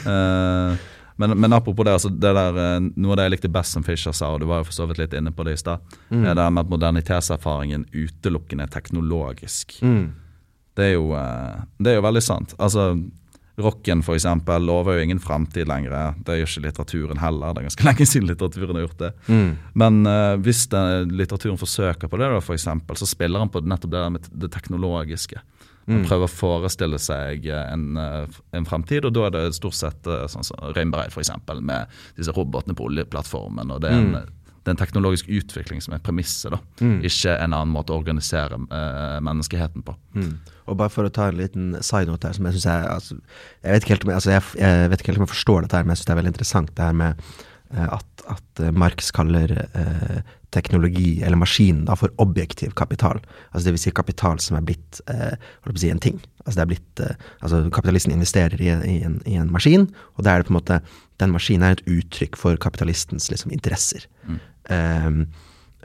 [0.00, 0.78] Eh,
[1.20, 3.84] men, men apropos det, altså det der, eh, noe av det jeg likte best som
[3.86, 5.84] Fischer sa, og du var jo for så vidt litt inne på det i stad,
[6.10, 6.24] Mm.
[6.26, 9.76] er det med at modernitetserfaringen utelukkende er teknologisk.
[9.84, 10.12] Mm.
[10.76, 12.54] Det er jo, eh, det er jo veldig sant.
[12.58, 12.90] Altså,
[13.60, 16.14] Rocken for eksempel lover jo ingen fremtid lenger.
[16.24, 17.52] Det gjør ikke litteraturen heller.
[17.52, 19.10] Det er ganske lenge siden litteraturen har gjort det.
[19.28, 19.50] Mm.
[19.82, 23.60] Men uh, hvis det, litteraturen forsøker på det, da, for eksempel, så spiller han på
[23.60, 25.42] nettopp det med det teknologiske.
[25.90, 26.04] Mm.
[26.06, 30.06] Prøve å forestille seg eh, en, eh, en fremtid, og da er det stort sett
[30.06, 31.32] eh, sånn som Røynbereid f.eks.
[31.60, 33.72] med disse robotene på oljeplattformen.
[33.74, 34.28] og det er en, Mm.
[34.60, 36.52] det er en teknologisk utvikling som er premisset.
[36.80, 37.00] Mm.
[37.02, 39.96] ikke en annen måte å organisere eh, menneskeheten på.
[40.14, 40.38] Mm.
[40.70, 43.14] Og bare for å ta en liten side note her, som jeg synes jeg, altså,
[43.64, 45.76] jeg, vet ikke helt om altså, jeg, jeg vet ikke helt om jeg forstår dette
[45.76, 47.24] her, men jeg syns det er veldig interessant det her med
[47.70, 53.20] at, at eh, Marx kaller eh, teknologi, eller maskinen, da, for objektiv kapital.
[53.50, 55.36] Altså det vil si kapital som er blitt eh,
[55.76, 56.18] si, en ting.
[56.44, 60.26] Altså det er blitt, eh, altså Kapitalisten investerer i, i, en, i en maskin, og
[60.26, 60.80] da er det på en måte
[61.22, 64.06] den maskinen er et uttrykk for kapitalistens liksom, interesser.
[64.70, 65.26] Um,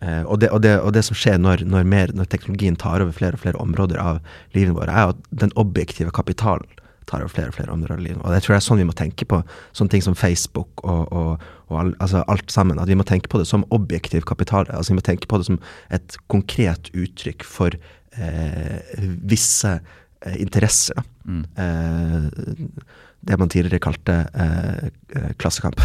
[0.02, 3.04] eh, og, det, og, det, og det som skjer når, når, mer, når teknologien tar
[3.04, 4.24] over flere og flere områder av
[4.58, 8.22] livet vårt, er at den objektive kapitalen tar over flere og flere områder av livet.
[8.24, 9.42] Og jeg tror det er sånn vi må tenke på
[9.78, 12.82] sånne ting som Facebook og, og, og all, altså alt sammen.
[12.82, 14.70] At vi må tenke på det som objektiv kapital.
[14.70, 15.60] Altså Vi må tenke på det som
[15.94, 21.02] et konkret uttrykk for eh, visse eh, interesser.
[21.26, 21.44] Mm.
[21.62, 22.76] Eh,
[23.26, 25.82] det man tidligere kalte eh, eh, klassekamp.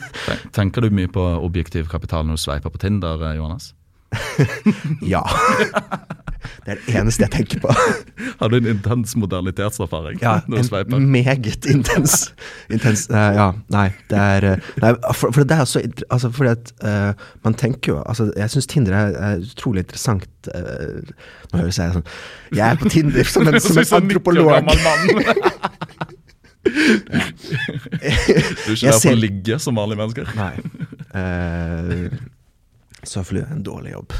[0.56, 3.72] Tenker du mye på objektiv kapital når du sveiper på Tinder, eh, Johannes?
[5.14, 5.22] ja.
[6.64, 7.72] Det er det eneste jeg tenker på.
[8.40, 12.32] Har du en intens modernitetserfaring Ja, en meget intens,
[12.72, 16.50] intens uh, Ja, nei, det er eh, nei, for, for det er så altså fordi
[16.54, 17.12] at uh,
[17.44, 20.28] Man tenker jo altså Jeg syns Tinder er, er utrolig interessant.
[20.48, 21.00] Uh,
[21.52, 22.06] nå høres jeg sånn
[22.52, 24.46] Jeg er på Tinder som en, som en 90 år antropolog.
[24.48, 25.08] mann.
[26.64, 26.70] Du
[28.00, 30.32] er ikke Jeg der for å ligge som vanlige mennesker?
[30.38, 30.54] Nei.
[31.14, 32.08] Uh,
[33.08, 34.12] Selvfølgelig er det en dårlig jobb.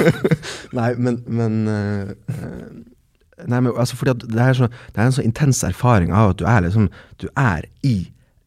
[0.78, 2.12] Nei, men, men eh,
[3.44, 6.38] Nei, men altså fordi det er, så, det er en så intens erfaring av at
[6.40, 6.86] du er liksom
[7.20, 7.96] Du er i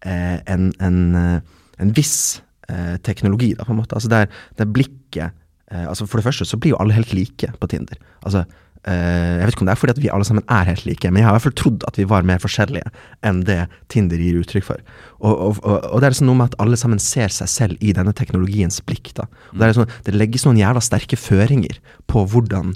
[0.05, 1.41] eh, en, en, eh,
[1.79, 3.95] en viss eh, teknologi, da, på en måte.
[3.95, 5.29] Altså det er, blikket
[5.71, 8.01] eh, altså For det første så blir jo alle helt like på Tinder.
[8.23, 8.43] Altså
[8.87, 11.19] Jeg vet ikke om det er fordi at vi alle sammen er helt like, men
[11.19, 12.87] jeg har i hvert fall trodd at vi var mer forskjellige
[13.27, 13.57] enn det
[13.91, 14.83] Tinder gir uttrykk for.
[15.19, 17.91] Og, og, og, det er liksom noe med at alle sammen ser seg selv i
[17.95, 19.11] denne teknologiens blikk.
[19.17, 19.27] da.
[19.51, 22.73] Og det, er liksom, det legges noen jævla sterke føringer på hvordan,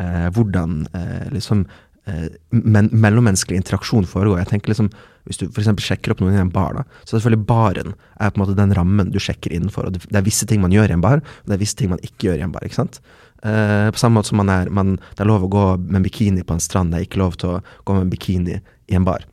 [0.00, 1.66] eh, hvordan eh, liksom
[2.08, 4.40] eh, men, mellommenneskelig interaksjon foregår.
[4.40, 4.92] Jeg tenker liksom,
[5.28, 8.32] Hvis du eksempel sjekker opp noen i en bar, da, så er selvfølgelig baren er
[8.32, 9.86] på en måte den rammen du sjekker innenfor.
[9.86, 11.92] og det er visse ting man gjør i en bar, og det er visse ting
[11.92, 12.64] man ikke gjør i en bar.
[12.66, 12.98] ikke sant?
[13.42, 16.44] Eh, på samme måte som man er, man, det er lov å gå med bikini
[16.46, 19.24] på en strand, det er ikke lov til å gå med bikini i en bar.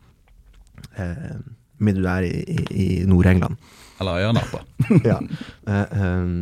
[0.97, 1.35] Uh,
[1.79, 3.59] Mindre du er i, i, i Nord-England.
[4.01, 4.65] Eller øyenapper.
[5.11, 5.19] ja.
[5.67, 6.33] Uh, um,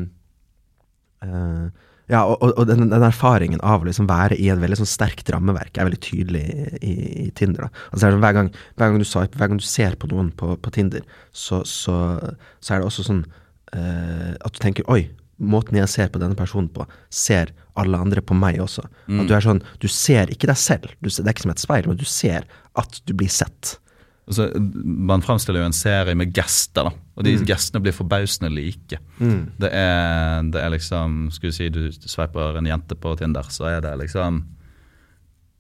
[1.26, 1.68] uh,
[2.08, 4.90] ja, og, og, og den, den erfaringen av å liksom være i et veldig sånn
[4.90, 6.44] sterkt rammeverk er veldig tydelig
[6.80, 6.94] i,
[7.26, 7.68] i Tinder.
[7.92, 10.54] Altså det hver, gang, hver, gang du sa, hver gang du ser på noen på,
[10.56, 11.04] på Tinder,
[11.36, 11.98] så, så,
[12.64, 13.26] så er det også sånn
[13.76, 15.02] eh, at du tenker Oi,
[15.40, 18.84] måten jeg ser på denne personen på, ser alle andre på meg også.
[19.08, 20.88] At du er sånn Du ser ikke deg selv.
[21.02, 22.44] Du, ser- det er ikke som et speil, men du ser
[22.76, 23.78] at du blir sett.
[24.28, 24.50] Altså,
[24.84, 26.92] man fremstiller jo en serie med gester, da.
[27.16, 27.38] Og Mm.
[27.38, 28.98] de gestene blir forbausende like.
[29.20, 33.82] Det, er, det er liksom Skulle si du, sveiper en jente på Tinder, så er
[33.82, 34.44] det liksom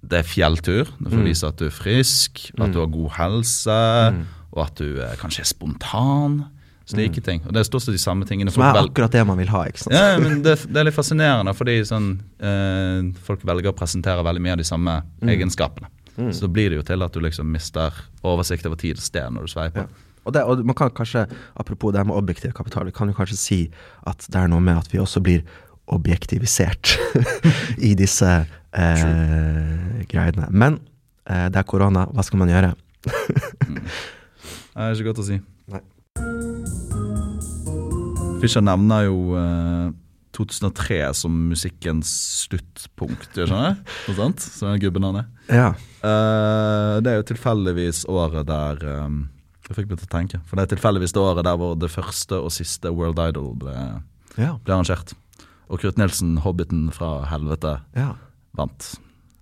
[0.07, 0.85] Det er fjelltur.
[0.99, 1.11] Det Mm.
[1.11, 4.25] får vise at du er frisk, at du har god helse, Mm.
[4.53, 6.45] og at du eh, kanskje er spontan.
[6.87, 7.41] Slike ting.
[7.45, 8.51] Og det er stort sett de samme tingene.
[8.53, 9.93] Som er akkurat det man vil ha, ikke sant?
[9.95, 12.05] ja, men det, det er litt fascinerende, fordi sånn,
[12.39, 15.29] eh, folk velger å presentere veldig mye av de samme Mm.
[15.35, 15.89] egenskapene.
[16.33, 17.93] Så blir det jo til at du liksom mister
[18.25, 19.83] oversikt over tid og sted når du sveiper.
[19.85, 20.05] Ja.
[20.25, 23.13] Og, det, og man kan kanskje, apropos det her med objektiv kapital, vi kan jo
[23.19, 23.59] kanskje si
[24.07, 25.43] at det er noe med at vi også blir
[25.93, 26.95] objektivisert
[27.89, 28.31] i disse
[28.73, 30.47] eh, greiene.
[30.49, 30.79] Men
[31.29, 32.73] eh, det er korona, hva skal man gjøre?
[34.77, 35.37] Det er ikke godt å si.
[35.73, 35.79] Nei.
[38.41, 39.87] Fischer nevner jo eh,
[40.37, 42.09] 2003 som musikkens
[42.43, 43.71] sluttpunkt, ikke det?
[44.07, 44.43] Noe sånt?
[44.43, 45.31] Som den gubben han er.
[45.49, 45.69] Ja.
[46.05, 49.23] Eh, det er jo tilfeldigvis året der um,
[49.65, 50.41] Jeg fikk meg til å tenke.
[50.45, 53.73] For det er tilfeldigvis det året der hvor det første og siste World Idol ble,
[54.37, 54.53] Ja.
[54.61, 55.15] ble arrangert.
[55.67, 58.13] Og Kurt Nilsen, hobbiten fra helvete, ja.
[58.55, 58.93] vant.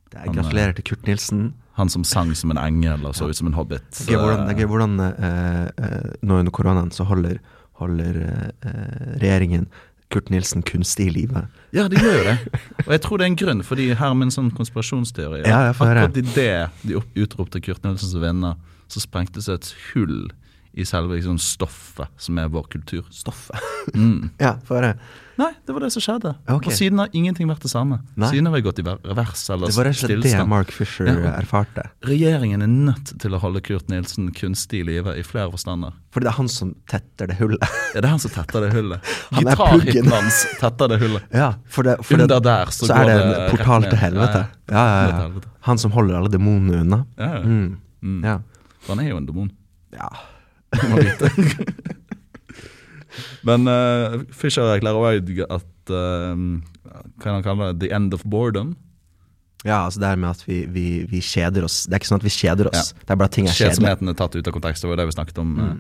[0.10, 1.52] Det er, gratulerer til Kurt Nilsen.
[1.76, 3.84] Han som sang som en engel og så ut som en hobbit.
[3.92, 7.42] Det er gøy hvordan, det er gøy hvordan eh, eh, nå under koronaen så holder,
[7.82, 9.68] holder eh, regjeringen
[10.14, 11.42] Kurt Nilsen kunstig i live.
[11.76, 12.36] Ja, de gjør jo det.
[12.86, 15.64] Og jeg tror det er en grunn, fordi her med en sånn konspirasjonsteori Ja.
[15.74, 18.56] Akkurat idet de opp- utropte Kurt Nilsen som vinner,
[18.88, 20.30] så sprengtes et hull
[20.76, 23.06] i selve liksom, stoffet som er vår kultur.
[23.16, 23.56] Stoffet.
[23.96, 24.30] Mm.
[24.44, 24.96] ja, få det?
[25.36, 26.32] Nei, det var det som skjedde.
[26.48, 26.72] Okay.
[26.72, 27.98] Og siden har ingenting vært det samme.
[28.16, 28.30] Nei.
[28.32, 30.44] Siden har vi gått i revers eller Det var rett og slett det.
[30.48, 31.34] Mark Fisher Ja.
[31.42, 31.84] erfarte.
[32.08, 35.92] Regjeringen er nødt til å holde Kurt Nilsen kunstig i live i flere forstander.
[36.16, 37.66] Fordi det er han som tetter det hullet.
[37.96, 39.12] Ja, det er han som tetter det hullet.
[39.36, 39.86] Han pluggen.
[39.86, 41.28] Gitarhiten hans tetter det hullet.
[41.32, 44.00] Ja, for det, for Under der så, så er går det det en portal til
[44.02, 44.42] helvete.
[44.72, 45.44] Ja, ja, ja.
[45.70, 47.00] Han som holder alle demonene unna.
[47.16, 47.44] Ja, ja.
[47.44, 47.78] Mm.
[48.04, 48.18] Mm.
[48.28, 48.38] Ja.
[48.84, 49.52] For han er jo en demon.
[49.96, 50.10] ja.
[53.48, 56.34] Men uh, Fisher erklærer òg at uh,
[57.22, 57.86] Hva han kaller det?
[57.86, 58.74] The end of boredom.
[59.66, 61.80] Ja, altså det her med at vi, vi, vi kjeder oss.
[61.88, 63.80] Det er ikke sånn at vi kjeder oss, det er bare at ting er kjedelig.
[63.80, 64.84] Kjedsomheten er tatt ut av kontekst.
[64.86, 65.72] Det var det vi snakket om eh,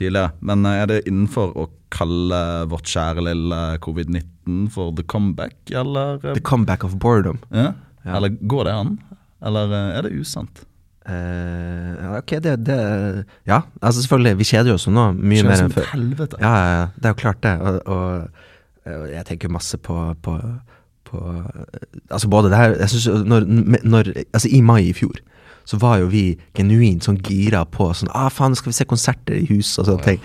[0.00, 0.30] tidligere.
[0.48, 2.38] Men uh, er det innenfor å kalle
[2.72, 7.42] vårt kjære lille covid-19 for the comeback, eller eh, The comeback of boredom.
[7.52, 7.74] ja?
[8.04, 8.16] Ja.
[8.16, 8.94] Eller går det an?
[9.44, 10.64] Eller eh, er det usant?
[11.04, 12.78] Eh, ja, ok, det, det
[13.46, 15.90] Ja, altså selvfølgelig, vi kjeder oss jo nå mye mer enn før.
[15.92, 16.40] helvete.
[16.40, 17.52] Ja, ja, ja, det er jo klart det.
[17.60, 18.46] Og, og,
[18.88, 20.38] og jeg tenker masse på, på,
[21.04, 21.20] på
[22.08, 23.48] Altså både det her jeg synes, når,
[23.84, 25.20] når, altså I mai i fjor
[25.64, 29.38] så var jo vi genuint sånn gira på sånn ah faen, skal vi se konserter
[29.38, 30.18] i hus og sånne ting.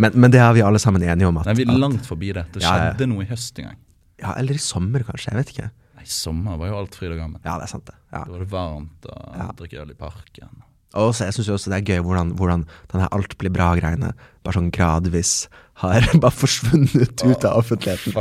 [0.00, 1.36] Men, men det er vi alle sammen enige om.
[1.42, 2.46] At, Nei, vi er langt forbi det.
[2.54, 3.10] Det skjedde ja.
[3.10, 3.76] noe i høst en gang.
[4.22, 5.34] ja, eller i sommer, kanskje.
[5.34, 5.68] Jeg vet ikke.
[6.06, 7.40] Nei, sommer var jo alt fryd og gammen.
[7.44, 7.96] Ja, det er sant, det.
[8.14, 8.22] Ja.
[8.24, 9.48] Da var det varmt og Ja.
[9.58, 10.62] drikke øl i parken.
[10.96, 14.12] Og så, jeg syns også det er gøy hvordan, hvordan den her alt blir bra-greiene
[14.46, 15.48] bare sånn gradvis
[15.82, 18.14] har bare forsvunnet ut av offentligheten.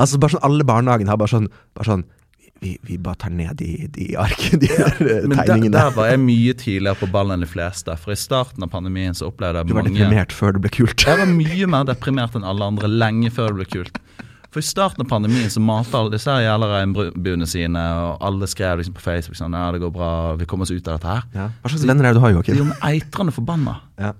[0.00, 1.46] Altså bare sånn Alle barnehagene har bare sånn,
[1.76, 2.06] bare sånn
[2.64, 5.74] vi, vi bare tar ned de, de arkene, de her eh, Men der, tegningene.
[5.76, 7.92] der var jeg mye tidligere på ballen enn de fleste.
[8.00, 10.70] For i starten av pandemien så opplevde jeg mange du var deprimert før det ble
[10.78, 11.04] kult.
[11.04, 14.00] Jeg var mye mer deprimert enn alle andre lenge før det ble kult.
[14.56, 18.78] For i starten av pandemien så malte alle disse jævla regnbuene sine, og alle skrev
[18.80, 20.08] liksom på Facebook sånn Ja, det går bra,
[20.40, 21.26] vi kommer oss ut av dette her.
[21.36, 21.48] Ja.
[21.60, 22.56] Hva slags venner er det du har, Joakim?
[22.62, 23.74] Jo, eitrende forbanna.
[24.00, 24.14] Ja.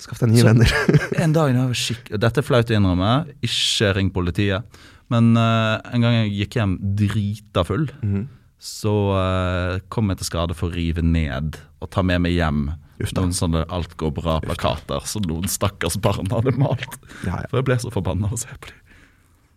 [0.00, 0.72] Skaff deg nye Så- venner.
[1.26, 2.08] En dag da jeg var skikk...
[2.24, 3.10] Dette er flaut å innrømme,
[3.44, 4.80] ikke ring politiet.
[5.12, 8.24] Men uh, en gang jeg gikk hjem drita full, Mhm.
[8.62, 12.70] så uh, kom jeg til skade for å rive ned og ta med meg hjem
[13.18, 16.96] noen sånne alt går bra-plakater som noen stakkars barn hadde malt.
[17.26, 17.48] Ja, ja.
[17.50, 18.78] For jeg ble så forbanna av å se på dem.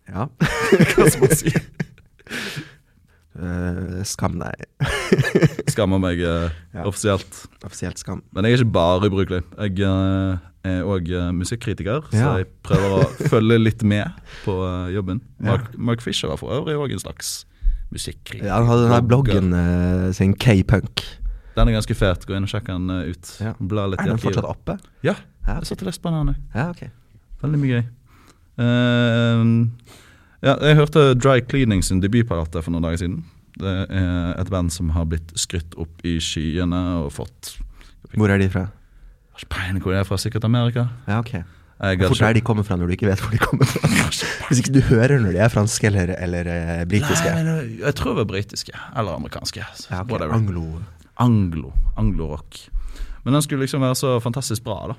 [0.09, 0.27] Ja.
[0.95, 1.53] Hva skal man si?
[3.35, 4.61] Uh, skam deg.
[5.73, 6.85] Skammer meg uh, Ja.
[6.87, 7.41] offisielt.
[7.67, 8.21] Offisielt skam.
[8.31, 9.41] Men jeg er ikke bare ubrukelig.
[9.59, 14.07] Jeg uh, er òg musikkritiker, så jeg prøver å følge litt med
[14.45, 14.55] på
[14.95, 15.19] jobben.
[15.41, 15.49] Ja.
[15.51, 17.33] Mark, Mark Fisher var for øvrig òg en slags
[17.91, 18.47] musikkritiker.
[18.47, 19.51] Ja, han hadde den her bloggen
[20.17, 21.03] sin K-punk.
[21.55, 22.25] Den er ganske fet.
[22.27, 23.35] Gå inn og sjekk den ut.
[23.43, 23.53] Ja.
[23.59, 24.79] Bla litt Er den fortsatt oppe?
[25.05, 25.13] Ja,
[25.45, 26.33] Ja, jeg satt og leste på den.
[26.55, 26.89] ja okay.
[27.43, 27.85] Veldig mye gøy.
[28.61, 29.41] Eh,
[30.45, 33.23] ja, jeg hørte Dry Cleaning sin debutplate for noen dager siden.
[33.55, 37.53] Det er et band som har blitt skrytt opp i skyene og fått
[38.15, 38.65] Hvor er de fra?
[39.51, 40.87] Peiling hvor de er fra, sikkert Amerika.
[41.07, 41.37] Ja, ok.
[41.75, 43.89] Hvor er de kommer fra når du ikke vet hvor de kommer fra?
[44.47, 47.31] Hvis ikke du hører når de er franske eller, eller uh, britiske.
[47.35, 48.75] Nei, men jeg- tror det er britiske.
[48.95, 49.65] Eller amerikanske.
[49.91, 50.29] Ja, okay.
[50.31, 50.63] Anglo.
[51.19, 51.73] Anglo.
[51.99, 52.61] Anglo-rock.
[53.25, 54.95] Men den skulle liksom være så fantastisk bra, da.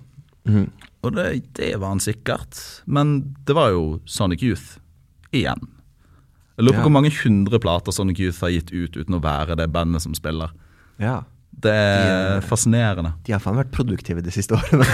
[0.47, 0.67] Mhm.
[1.07, 2.59] Og det, det var han sikkert.
[2.87, 4.79] Men det var jo Sonic Youth
[5.33, 5.61] igjen.
[6.57, 6.87] Jeg lurer på Ja.
[6.89, 10.15] hvor mange hundre plater Sonic Youth har gitt ut uten å være det bandet som
[10.15, 10.51] spiller.
[10.99, 11.25] Ja.
[11.57, 13.15] Det er De- fascinerende.
[13.25, 14.85] De har faen vært produktive de siste årene.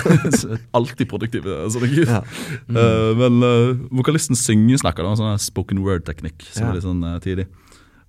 [0.79, 1.47] Alltid produktive
[1.87, 2.11] Youth.
[2.11, 2.21] Ja.
[2.69, 2.77] Mm.
[2.77, 6.43] uh, men uh, vokalisten synger snakker da, sånn spoken word-teknikk.
[6.53, 6.71] som Ja.
[6.71, 7.47] er litt sånn uh, tidlig.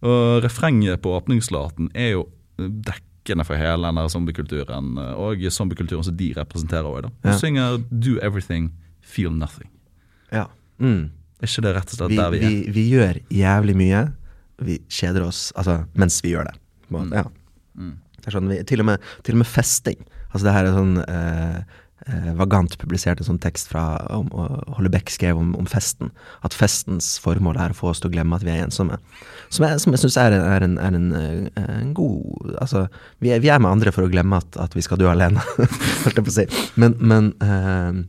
[0.03, 2.27] Og refrenget på åpningslåten er jo
[3.23, 7.03] dekkende for hele den zombiekulturen, eh, og zombiekulturen som de representerer òg.
[7.23, 7.37] Hun Ja.
[7.37, 9.69] synger 'Do everything, feel nothing'.
[10.31, 10.47] ja.
[10.79, 11.11] Mm.
[11.41, 12.49] Er ikke det rett og slett Vi, der vi er?
[12.49, 14.13] vi, vi gjør jævlig mye.
[14.59, 16.55] Vi kjeder oss altså, mens vi gjør det.
[16.89, 17.11] Mm.
[17.13, 17.23] Ja.
[17.77, 17.97] Mm.
[18.17, 19.97] Det er sånn, vi, til, og med, til og med festing.
[20.33, 21.63] Altså det her er sånn eh,
[22.35, 26.11] Vagant publisert en sånn tekst fra om, og Holle skrev om, om festen.
[26.43, 28.97] At festens formål er å få oss til å glemme at vi er ensomme.
[29.49, 32.87] Som jeg, som jeg syns er, en- er, en, er en, eh, en god Altså,
[33.23, 35.39] vi er, vi er med andre for å glemme at, at vi skal dø alene,
[36.03, 36.47] holdt jeg på å si.
[36.75, 38.03] Men, men eh,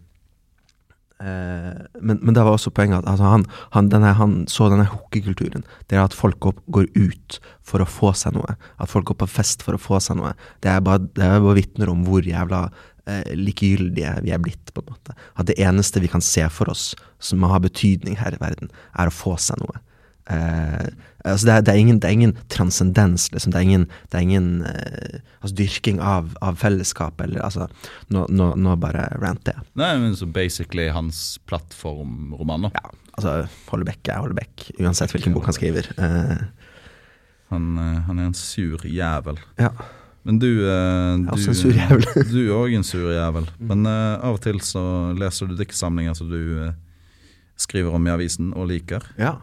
[1.25, 3.45] Eh, men, men det var også poenget at altså, han,
[3.77, 5.63] han, denne, han så denne hookekulturen.
[5.89, 8.57] Det er at folk går, ut for å få seg noe.
[8.83, 10.35] At folk går på fest for å få seg noe.
[10.65, 12.67] Det er bare, det bare vitner om hvor jævla
[13.07, 14.73] eh, likegyldige vi er blitt.
[14.75, 15.15] på en måte.
[15.39, 19.07] At det eneste vi kan se for oss som har betydning her i verden, er
[19.07, 19.79] å få seg noe.
[20.33, 20.87] Eh,
[21.25, 23.53] altså det, er, det, er ingen, det er ingen transcendens, liksom.
[23.53, 27.69] Det er ingen, det er ingen eh, altså dyrking av, av fellesskap, eller altså
[28.09, 29.67] Nå, nå, nå bare ranter jeg.
[29.79, 32.73] Nei, men så basically hans plattformroman, da.
[32.81, 33.35] Ja, altså
[33.71, 35.93] Hollebekk er Hollebekk, uansett hvilken bok han skriver.
[35.99, 36.39] Eh,
[37.53, 39.39] Han, eh, han er en sur jævel.
[39.61, 39.71] ja.
[40.25, 43.49] Men du eh, du, er òg en sur jævel.
[43.71, 44.85] Men eh, av og til så
[45.21, 46.77] leser du diktsamlinger som du eh,
[47.61, 49.05] skriver om i avisen og liker.
[49.21, 49.37] ja.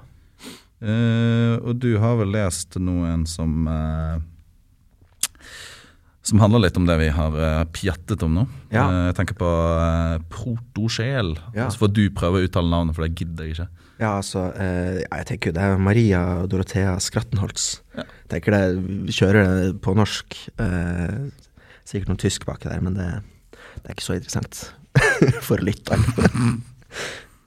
[0.81, 4.15] Eh, og du har vel lest noen som eh,
[6.21, 8.43] Som handler litt om det vi har uh, pjattet om nå.
[8.69, 8.85] Ja.
[8.85, 11.33] Uh, jeg tenker på uh, protosjel.
[11.57, 11.65] Ja.
[11.73, 13.69] Så får du prøve å uttale navnet, for det gidder jeg ikke.
[14.01, 17.83] Ja, altså Jeg tenker det er Maria Dorothea Skrattenholz.
[17.93, 18.05] Ja.
[18.33, 18.61] Tenker det,
[19.05, 20.37] Vi kjører det på norsk.
[21.85, 23.09] Sikkert noe tysk baki der, men det,
[23.81, 24.63] det er ikke så interessant
[25.47, 26.05] for lytteren.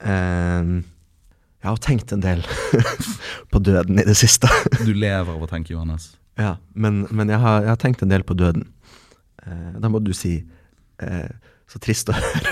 [0.03, 0.79] uh,
[1.65, 2.43] jeg har tenkt en del
[3.51, 4.51] på døden i det siste.
[4.83, 6.13] Du lever av å tenke, Johannes.
[6.37, 8.67] Ja, men, men jeg, har, jeg har tenkt en del på døden.
[9.45, 10.35] Eh, da må du si
[10.99, 11.31] eh,
[11.71, 12.51] Så trist å høre.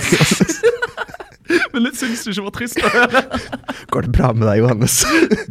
[1.74, 3.22] Men litt syns du ikke var trist å høre?
[3.94, 5.00] Går det bra med deg, Johannes?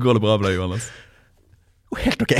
[0.03, 0.89] Går det bra med deg, Johannes?
[1.91, 2.35] Jo, helt ok.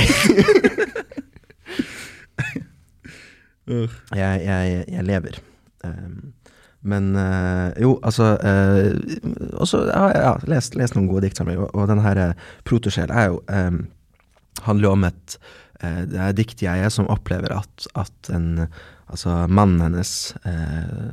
[4.17, 5.37] jeg, jeg, jeg lever.
[5.83, 6.33] Um,
[6.83, 8.95] men øh, jo, altså øh,
[9.53, 13.11] også, Jeg har ja, lest, lest noen gode diktsamlinger, og, og den her uh, Protosjel
[13.11, 13.77] er jo øh,
[14.61, 18.67] handler om et eh, Det er dikt jeg er som opplever at, at en
[19.13, 20.11] Altså, mannen hennes
[20.47, 21.09] eh,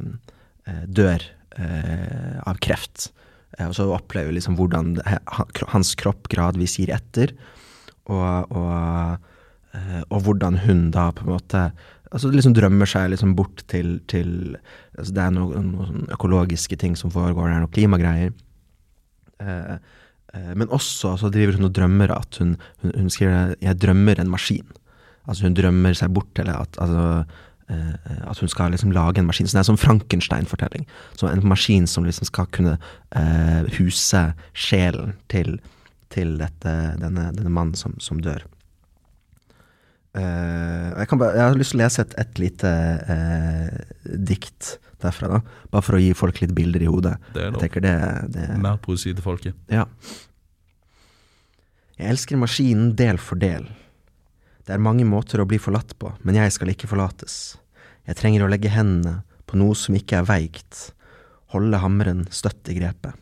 [0.71, 1.25] eh, dør
[1.61, 3.11] eh, av kreft.
[3.59, 4.95] Eh, og så opplever liksom hvordan
[5.75, 7.35] hans kropp gradvis gir etter.
[8.11, 9.19] Og, og,
[9.77, 11.71] eh, og hvordan hun da på en måte
[12.11, 14.57] Altså liksom drømmer seg liksom bort til, til
[14.99, 18.33] altså Det er noen noe sånn økologiske ting som foregår, det er noen klimagreier.
[19.39, 20.00] Eh, eh,
[20.55, 24.31] men også så driver hun og drømmer at hun, hun, hun skriver 'jeg drømmer en
[24.31, 24.77] maskin'.
[25.29, 27.25] Altså hun drømmer seg bort til at, altså,
[27.71, 29.47] eh, at hun skal liksom lage en maskin.
[29.47, 30.87] Så det er en sånn Frankenstein-fortelling.
[31.19, 32.79] Så en maskin som liksom skal kunne
[33.17, 35.59] eh, huse sjelen til,
[36.11, 38.43] til dette, denne, denne mannen som, som dør.
[40.19, 42.75] Eh, jeg, bare, jeg har lyst til å lese et, et lite
[43.15, 44.25] eh,
[45.03, 45.41] derfra, da.
[45.71, 47.17] Bare for å gi folk litt bilder i hodet.
[47.35, 47.63] Det er lov.
[48.35, 49.55] det Mer poesi til folket.
[49.73, 49.87] ja.
[52.01, 53.67] Jeg elsker maskinen del for del.
[54.65, 57.59] Det er mange måter å bli forlatt på, men jeg skal ikke forlates.
[58.09, 60.95] Jeg trenger å legge hendene på noe som ikke er veikt,
[61.53, 63.19] holde hammeren støtt i grepet.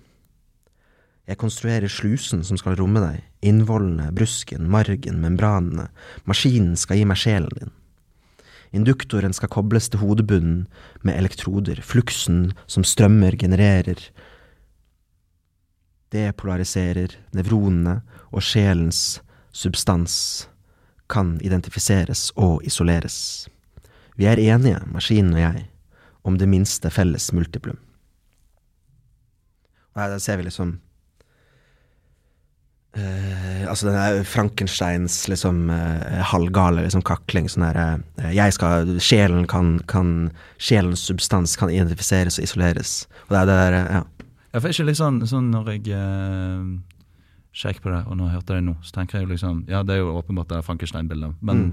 [1.28, 5.88] Jeg konstruerer slusen som skal romme deg, innvollene, brusken, margen, membranene,
[6.28, 7.74] maskinen skal gi meg sjelen din.
[8.72, 10.66] Induktoren skal kobles til hodebunnen
[11.02, 14.00] med elektroder, fluksen som strømmer genererer,
[16.12, 18.00] depolariserer nevronene
[18.32, 19.20] og sjelens
[19.52, 20.48] substans
[21.08, 23.48] kan identifiseres og isoleres.
[24.16, 25.64] Vi er enige, maskinen og jeg,
[26.24, 27.78] om det minste felles multiplum.
[29.94, 30.78] Og her ser vi liksom
[32.98, 37.46] Eh, altså denne Frankensteins liksom uh, halvgale liksom kakling.
[37.50, 42.94] Sånn der uh, jeg skal, Sjelen kan, kan Sjelens substans kan identifiseres og isoleres.
[43.28, 44.02] Og det er det der, ja.
[44.54, 45.98] Jeg får ikke liksom sånn når jeg
[47.58, 49.82] sjekker på det, og nå hørte jeg det nå, så tenker jeg jo liksom Ja,
[49.84, 51.72] det er jo åpenbart det Frankenstein-bildet, men Mm.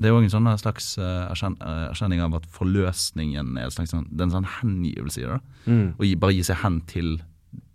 [0.00, 4.20] det er jo en sånn slags erkjenning av at forløsningen er en slags sånn, det
[4.24, 5.40] er en sånn hengivelse i det.
[5.66, 5.86] Mm.
[5.98, 7.20] Å gi, bare gi seg hen til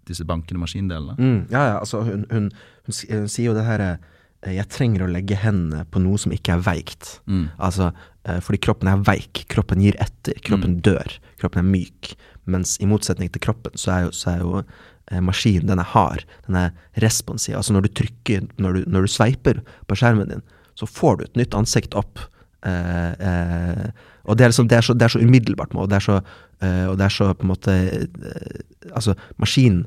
[0.09, 1.15] disse bankende maskindelene.
[1.17, 2.51] Mm, ja, ja, altså hun, hun,
[2.85, 6.33] hun, hun sier jo det her eh, Jeg trenger å legge hendene på noe som
[6.35, 7.15] ikke er veikt.
[7.25, 7.47] Mm.
[7.57, 7.91] Altså,
[8.27, 9.45] eh, fordi kroppen er veik.
[9.51, 10.37] Kroppen gir etter.
[10.45, 11.17] Kroppen dør.
[11.41, 12.13] Kroppen er myk.
[12.45, 15.91] Mens i motsetning til kroppen, så er jo, så er jo eh, maskinen den er
[15.95, 16.25] hard.
[16.45, 17.57] Den er responsiv.
[17.57, 20.45] Altså når du trykker, når du, når du sveiper på skjermen din,
[20.77, 22.21] så får du et nytt ansikt opp.
[22.65, 23.87] Eh, eh,
[24.25, 26.19] og det er, liksom, det, er så, det er så umiddelbart, og det er så,
[26.61, 29.85] eh, og det er så på en måte uh, Altså, maskinen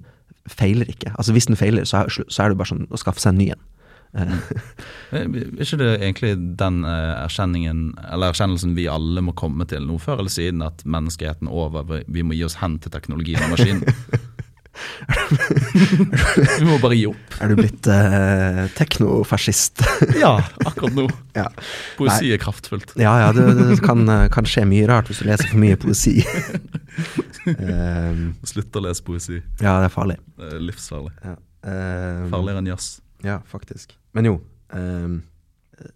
[0.49, 1.13] feiler ikke.
[1.19, 3.39] Altså Hvis den feiler, så er, så er det bare sånn å skaffe seg en
[3.39, 3.65] ny en.
[4.17, 4.33] Eh,
[5.19, 5.29] Er
[5.63, 10.33] ikke det egentlig den erkjenningen, eller erkjennelsen vi alle må komme til, nå før eller
[10.33, 13.85] siden, at menneskeheten er over, vi- vi må gi oss hen til teknologien og maskinen?
[16.59, 17.37] vi må bare gi opp.
[17.43, 19.85] er du blitt eh, teknofascist?
[20.23, 20.35] Ja,
[20.67, 21.07] akkurat nå.
[21.39, 21.47] ja.
[21.99, 22.95] Poesi er kraftfullt.
[23.01, 25.79] Ja, ja, det, det kan, eh, kan skje mye rart hvis du leser for mye
[25.81, 26.17] poesi.
[27.55, 29.41] um, Slutt å lese poesi.
[29.63, 30.19] ja, det er farlig.
[30.39, 31.15] Det er livsfarlig.
[31.25, 31.37] Ja.
[31.69, 32.93] Um, Farligere enn jazz.
[33.27, 33.97] Ja, faktisk.
[34.17, 35.23] Men jo, Um,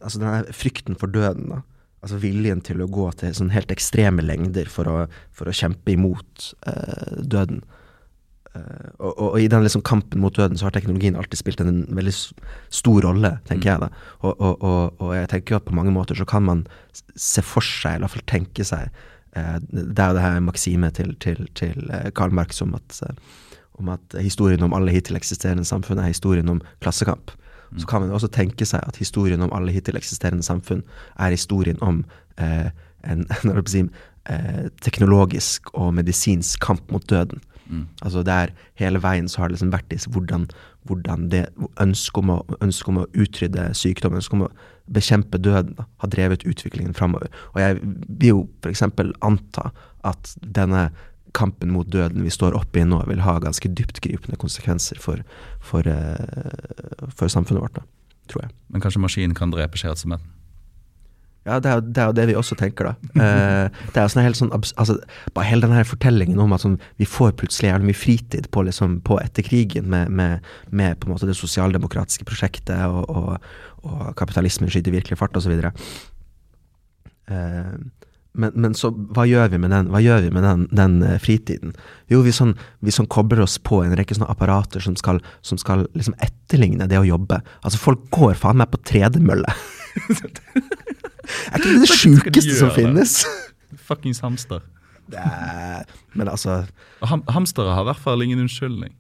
[0.00, 1.58] altså denne frykten for døden, da.
[2.00, 4.94] Altså viljen til å gå til sånn helt ekstreme lengder for å,
[5.36, 7.60] for å kjempe imot uh, døden.
[8.54, 11.62] Eh, og, og, og i den liksom kampen mot døden så har teknologien alltid spilt
[11.64, 13.88] en veldig stor rolle, tenker jeg da.
[14.20, 17.64] Og, og, og, og jeg tenker at på mange måter så kan man se for
[17.64, 18.88] seg, eller i hvert fall tenke seg
[19.36, 23.00] eh, Det er jo det her maksimet til, til, til eh, Karl Marx om at,
[23.06, 23.14] eh,
[23.80, 27.32] om at historien om alle hittil eksisterende samfunn er historien om klassekamp.
[27.80, 30.82] Så kan man også tenke seg at historien om alle hittil eksisterende samfunn
[31.16, 32.02] er historien om
[32.36, 32.68] eh,
[33.08, 33.88] en en, en,
[34.28, 37.40] eh, teknologisk og medisinsk kamp mot døden.
[37.70, 37.86] Mm.
[38.02, 38.50] Altså der
[38.80, 40.48] hele veien så har det liksom vært disse hvordan,
[40.88, 41.46] hvordan det
[41.80, 44.52] ønsket om, å- om å utrydde sykdom, ønsket om å
[44.92, 47.28] bekjempe døden, har drevet utviklingen framover.
[47.54, 47.78] Og jeg
[48.18, 48.82] vil jo f.eks.
[49.22, 49.70] anta
[50.04, 50.90] at denne
[51.32, 55.22] kampen mot døden vi står oppe i nå, vil ha ganske dyptgripende konsekvenser for,
[55.60, 57.82] for, eh, for samfunnet vårt, da,
[58.28, 58.52] tror jeg.
[58.68, 60.26] Men kanskje maskinen kan drepe kjedsomheten?
[61.44, 62.92] Ja, det er, jo- det er jo det vi også tenker, da.
[63.18, 64.94] Eh, det er jo sånn helt sånn altså,
[65.34, 68.62] Bare hele den her fortellingen om at sånn, vi får plutselig jævlig mye fritid på,
[68.68, 73.50] liksom, på etter krigen med, med, med på en måte det sosialdemokratiske prosjektet, og, og,
[73.82, 75.50] og kapitalismen skyter virkelig fart, osv.
[77.26, 77.74] Eh,
[78.32, 81.18] men, men så hva gjør vi med den, hva gjør vi med den, den eh,
[81.20, 81.74] fritiden?
[82.08, 85.58] Jo, vi, sånn, vi sånn kobler oss på en rekke sånne apparater som skal, som
[85.60, 87.42] skal liksom etterligne det å jobbe.
[87.60, 89.52] Altså, folk går faen meg på tredemølle.
[91.62, 93.16] er det det Hva skal de sjukeste som finnes?
[93.88, 94.64] Fuckings hamster.
[95.12, 95.84] Er,
[96.16, 96.62] men altså
[97.04, 98.92] ham hamstere har i hvert fall ingen unnskyldning.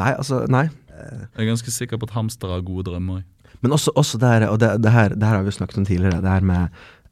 [0.00, 0.66] Nei, altså, nei.
[0.96, 3.22] Jeg er ganske sikker på at hamstere har gode drømmer.
[3.64, 5.86] Men også, også det her, og det, det, her, det her har vi snakket om
[5.88, 6.68] tidligere, det her med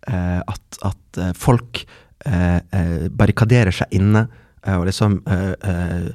[0.09, 1.85] eh, at, at eh, folk
[2.27, 4.27] eh, eh, barrikaderer seg inne
[4.65, 6.11] eh, og liksom eh,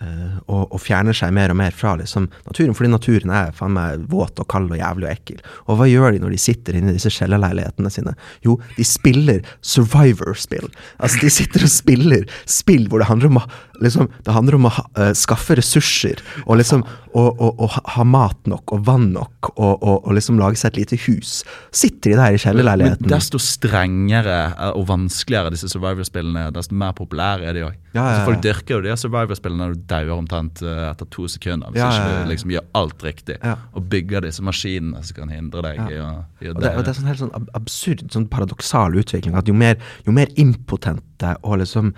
[0.00, 4.06] og, og fjerner seg mer og mer fra liksom, naturen, fordi naturen er faen meg
[4.10, 5.42] våt og kald og jævlig og ekkel.
[5.66, 8.14] Og hva gjør de når de sitter inne i disse kjellerleilighetene sine?
[8.46, 10.70] Jo, de spiller survivor-spill.
[10.98, 13.44] Altså, de sitter og spiller spill hvor det handler om å,
[13.84, 16.86] liksom, det handler om å ha, eh, skaffe ressurser, og liksom
[17.18, 21.40] og, og, ha- mat nok og vann nok, og, liksom lage seg et lite hus.
[21.74, 26.94] Sitter de der i Men desto strengere eh, og vanskeligere disse Survivor-spillene er, desto mer
[26.98, 27.78] populære er de òg.
[27.94, 28.24] Ja, ja, ja.
[28.28, 31.72] Folk dyrker jo de Survivor-spillene dauer omtrent eh, etter to sekunder.
[31.74, 33.36] Hvis Ja, ja, ikke du liksom gjør alt riktig.
[33.42, 33.56] Ja.
[33.74, 35.88] Og bygger disse maskinene som kan hindre deg Ja.
[35.90, 36.08] i å
[36.46, 39.36] gjøre det, og det er sånn helt sånn absurd, sånn paradoksal utvikling.
[39.38, 39.76] At jo mer,
[40.06, 41.92] jo mer impotente og liksom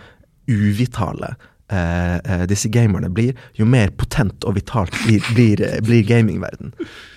[0.51, 1.35] uvitale
[1.73, 6.73] eh, eh, disse gamerne blir, jo mer potent og vitalt blir, blir, eh, blir gamingverden.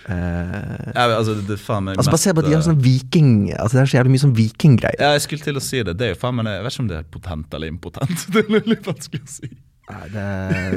[0.08, 2.68] Eh, Ja, men altså, det faen meg altså Bare se på at de har eh,
[2.68, 5.00] sånn viking Altså Det er så jævlig mye sånn vikinggreier.
[5.02, 5.96] Ja, jeg skulle til å si det.
[5.98, 8.26] Det er jo faen meg Jeg vet ikke om det er potent eller impotent.
[8.36, 9.50] Det er litt vanskelig å si.
[9.86, 10.26] Det,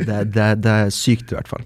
[0.04, 1.64] det, det, det er sykt, i hvert fall.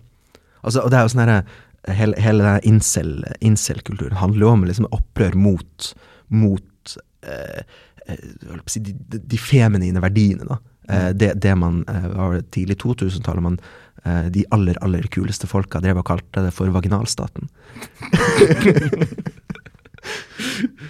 [0.62, 1.42] Altså, og det er jo sånn herre
[1.90, 5.88] Hele, hele den incel- incel-kulturen handler jo om liksom opprør mot,
[6.30, 6.92] mot
[7.26, 7.64] eh,
[8.06, 8.20] eh,
[8.76, 10.46] de, de, feminine verdiene.
[10.46, 10.60] da.
[10.86, 13.58] Eh, det, det man eh, var tidlig 2000-tallet man
[14.04, 17.50] eh, De aller, aller kuleste folka drev og kalte det for vaginalstaten.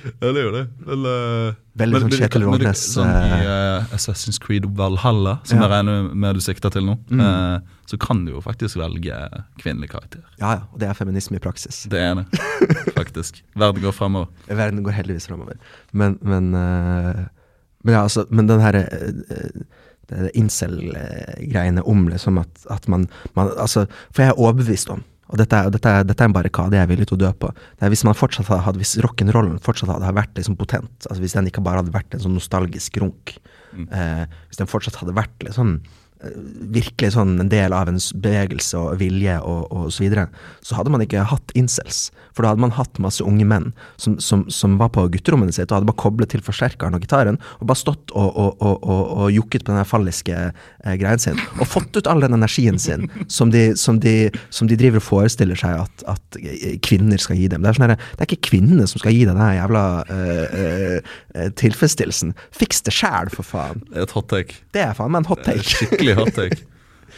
[0.03, 0.63] Ja, det gjør det.
[0.87, 5.69] Vel, eh, Veldig Men- sånn Kjetil men- Sånn i eh, Assassin's Creed Valhalla, som Ja.
[5.69, 7.21] jeg regner med du sikter til nå, Mm.
[7.21, 9.15] uh, så kan du jo faktisk velge
[9.59, 10.21] kvinnelig karakter.
[10.41, 10.61] Ja, ja.
[10.73, 11.85] Og det er feminisme i praksis.
[11.89, 12.27] Det er det,
[13.01, 13.43] faktisk.
[13.57, 14.29] Verden går fremover.
[14.49, 15.55] Verden går heldigvis framover.
[15.93, 17.25] Men, men, uh,
[17.85, 18.75] men, ja, altså, men den her
[20.11, 25.41] uh, incel-greiene om liksom at, at man, man altså, For jeg er overbevist om og
[25.41, 27.49] dette er, dette, er, dette er en barrikade jeg er villig til å dø på.
[27.81, 31.37] Det er Hvis man fortsatt hadde, hvis rock'n'rollen fortsatt hadde vært liksom potent, altså hvis
[31.39, 33.35] den ikke bare hadde vært en sånn nostalgisk runk,
[33.89, 36.02] eh, hvis den fortsatt hadde vært liksom eh,
[36.73, 40.29] virkelig sånn en del av en bevegelse og vilje og, og så videre,
[40.63, 42.11] så hadde man ikke hatt incels.
[42.33, 45.71] For da hadde man hatt masse unge menn som, som, som var på gutterommene sitt
[45.71, 49.03] og hadde bare koblet til forsterkeren og gitaren og bare stått og, og, og, og,
[49.25, 51.41] og jukket på den falliske eh, greien sin.
[51.59, 55.09] Og fått ut all den energien sin som de, som de, som de driver og
[55.09, 56.41] forestiller seg at, at
[56.87, 57.65] kvinner skal gi dem.
[57.65, 60.57] Det er, sånn her, det er ikke kvinnene som skal gi deg den jævla eh,
[60.63, 62.35] eh, eh, tilfredsstillelsen.
[62.55, 63.83] Fiks det sjæl, for faen.
[63.91, 64.61] Det er et hot take.
[64.75, 65.65] Det er faen meg en hot take.
[65.67, 66.63] Skikkelig hot jeg.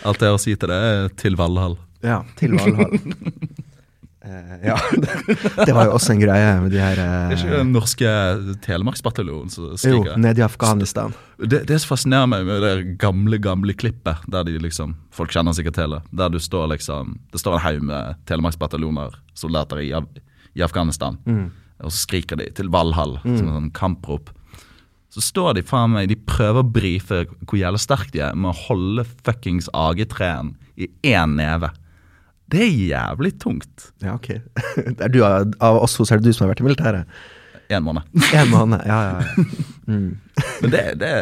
[0.05, 1.79] Alt jeg har å si til det, er til Valhall.
[2.05, 2.99] Ja, til Valhall.
[4.25, 4.79] Uh, ja,
[5.67, 8.13] det var jo også en greie med de her Det er ikke eh, den norske
[8.65, 11.13] Telemarksbataljonen som Jo, ned i Afghanistan.
[11.37, 15.53] Det, det som fascinerer meg med det gamle gamle klippet, der de liksom, folk kjenner
[15.57, 19.93] sikkert til det, der du står liksom, det står en haug med telemarksbataljoner, soldater i,
[20.57, 21.21] i Afghanistan,
[21.85, 24.33] og så skriker de til Valhall, som en sånn kamprop.
[25.15, 28.51] Så står de faen meg, de prøver å brife hvor jævla sterke de er med
[28.51, 31.71] å holde fuckings AG3-en i én neve.
[32.51, 33.93] Det er jævlig tungt.
[34.03, 34.29] Ja, ok.
[34.99, 37.15] Det er du, av oss så er det du som har vært i militæret.
[37.71, 38.11] Én måned.
[38.41, 39.23] En måned, ja, ja.
[39.23, 39.47] ja.
[39.87, 40.11] Mm.
[40.65, 41.15] Men det, det,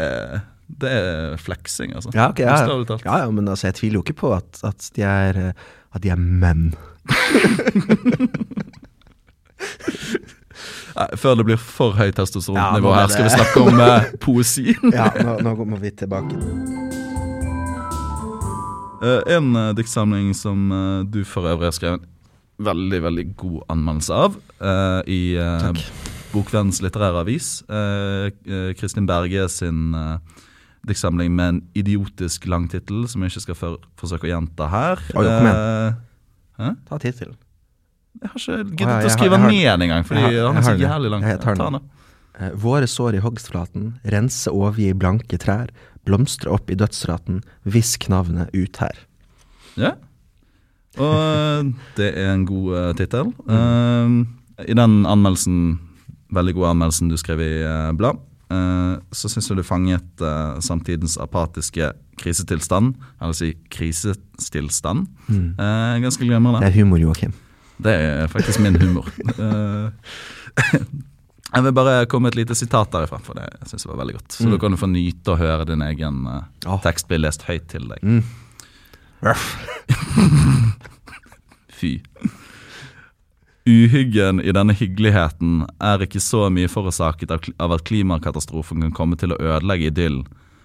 [0.81, 2.11] det er fleksing, altså.
[2.17, 2.65] Ja, okay, ja,
[3.05, 5.53] ja, ja, men altså, jeg tviler jo ikke på at, at, de, er, eh,
[5.93, 6.73] at de er menn.
[11.17, 14.75] Før det blir for høyt testosteronnivå ja, her, skal vi snakke om eh, poesi.
[14.93, 16.39] Ja, nå, nå må vi tilbake.
[19.03, 20.69] Uh, en uh, diktsamling som
[21.11, 22.09] du for øvrig har skrevet en
[22.63, 24.37] veldig veldig god anmeldelse av
[25.11, 25.73] i uh,
[26.33, 27.49] Bokvennens litterære avis.
[28.79, 29.97] Kristin Berge sin
[30.89, 35.03] diktsamling med en idiotisk lang tittel, som jeg ikke skal for, forsøke å gjenta her.
[35.13, 36.79] Oi, kom igjen.
[36.89, 37.37] Ta tittelen.
[38.21, 40.67] Jeg har ikke giddet oh, ja, å skrive den ned engang, fordi jeg han er
[40.67, 41.25] så jævlig lang.
[41.27, 41.79] Jeg tar den.
[42.39, 45.73] Eh, Våre sår i hogstflaten, rense overgi blanke trær,
[46.07, 49.01] blomstre opp i dødsraten, hvisk navnet ut her.
[49.81, 49.95] Ja.
[51.01, 53.33] Og eh, det er en god uh, tittel.
[53.49, 54.23] Uh,
[54.61, 55.81] I den anmeldelsen,
[56.37, 58.21] veldig gode anmeldelsen du skrev i uh, blad,
[59.17, 60.23] så syns jeg du fanget
[60.61, 61.87] samtidens apatiske
[62.21, 66.61] krisetilstand, eller si krisetilstand, eh, ganske glimrende.
[66.61, 67.33] Det er humor, Joakim.
[67.83, 69.09] Det er faktisk min humor.
[69.35, 69.91] Eh,
[71.55, 74.01] jeg vil bare komme med et lite sitat derifra, for det jeg synes jeg var
[74.05, 74.31] veldig godt.
[74.39, 74.51] Så Mm.
[74.55, 77.89] da kan du få nyte å høre din egen uh, tekst bli lest høyt til
[77.91, 77.99] deg.
[78.03, 78.23] Mm.
[81.69, 82.01] Fy.
[83.67, 89.17] Uhyggen i denne hyggeligheten er ikke så mye forårsaket av av at klimakatastrofen kan komme
[89.21, 90.25] til å ødelegge idyllen,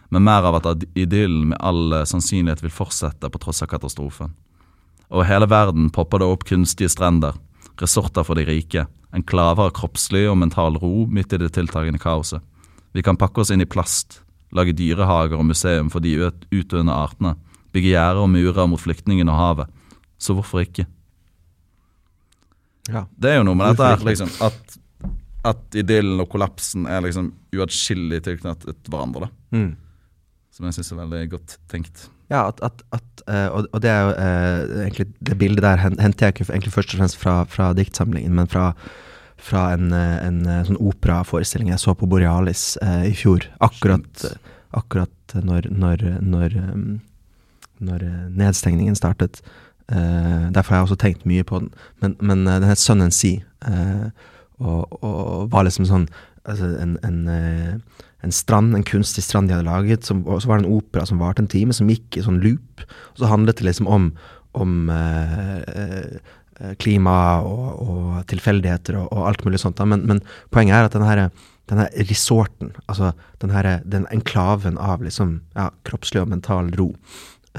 [0.09, 4.34] men mer av at idyllen med all eh, sannsynlighet vil fortsette på tross av katastrofen.
[5.10, 7.36] Over hele verden popper det opp kunstige strender,
[7.80, 8.86] resorter for de rike,
[9.16, 12.43] enklaver av kroppslig og mental ro midt i det tiltagende kaoset.
[12.93, 16.95] Vi kan pakke oss inn i plast, lage dyrehager og museum for de ut- utdøende
[16.95, 17.36] artene,
[17.76, 19.74] bygge gjerder og murer mot flyktningene og havet.
[20.20, 20.88] Så hvorfor ikke?
[22.89, 23.05] Ja.
[23.20, 24.78] Det er jo noe med dette her, liksom, at,
[25.47, 29.28] at idyllen og kollapsen er liksom uatskillelig tilknyttet hverandre.
[29.28, 29.58] da.
[29.58, 29.74] Mm.
[30.55, 32.08] Som jeg syns er veldig godt tenkt.
[32.32, 35.80] Ja, at, at, at eh, og, og det er jo eh, egentlig Det bildet der
[35.80, 38.71] henter jeg ikke egentlig først og fremst fra, fra diktsamlingen, men fra,
[39.39, 43.47] fra en, eh, en sånn operaforestilling jeg så på Borealis eh, i fjor.
[43.63, 44.25] Akkurat,
[44.75, 46.59] akkurat når, når, når,
[47.80, 48.05] når
[48.36, 49.39] nedstengningen startet.
[49.88, 51.71] Eh, derfor har jeg også tenkt mye på den.
[52.03, 54.09] Men, men den het Sun and Sea, eh,
[54.59, 56.09] og, og var liksom sånn
[56.47, 57.17] altså en, en,
[58.26, 61.05] en strand, en kunstig strand de hadde laget, som, og så var det en opera
[61.05, 62.84] som varte en time, som gikk i sånn loop.
[63.13, 64.09] Og så handlet det liksom om,
[64.57, 69.82] om eh, eh, klima og, og tilfeldigheter og, og alt mulig sånt.
[69.86, 73.13] Men, men poenget er at denne, her, denne resorten, altså
[73.43, 76.91] den, her, den enklaven av liksom, ja, kroppslig og mental ro,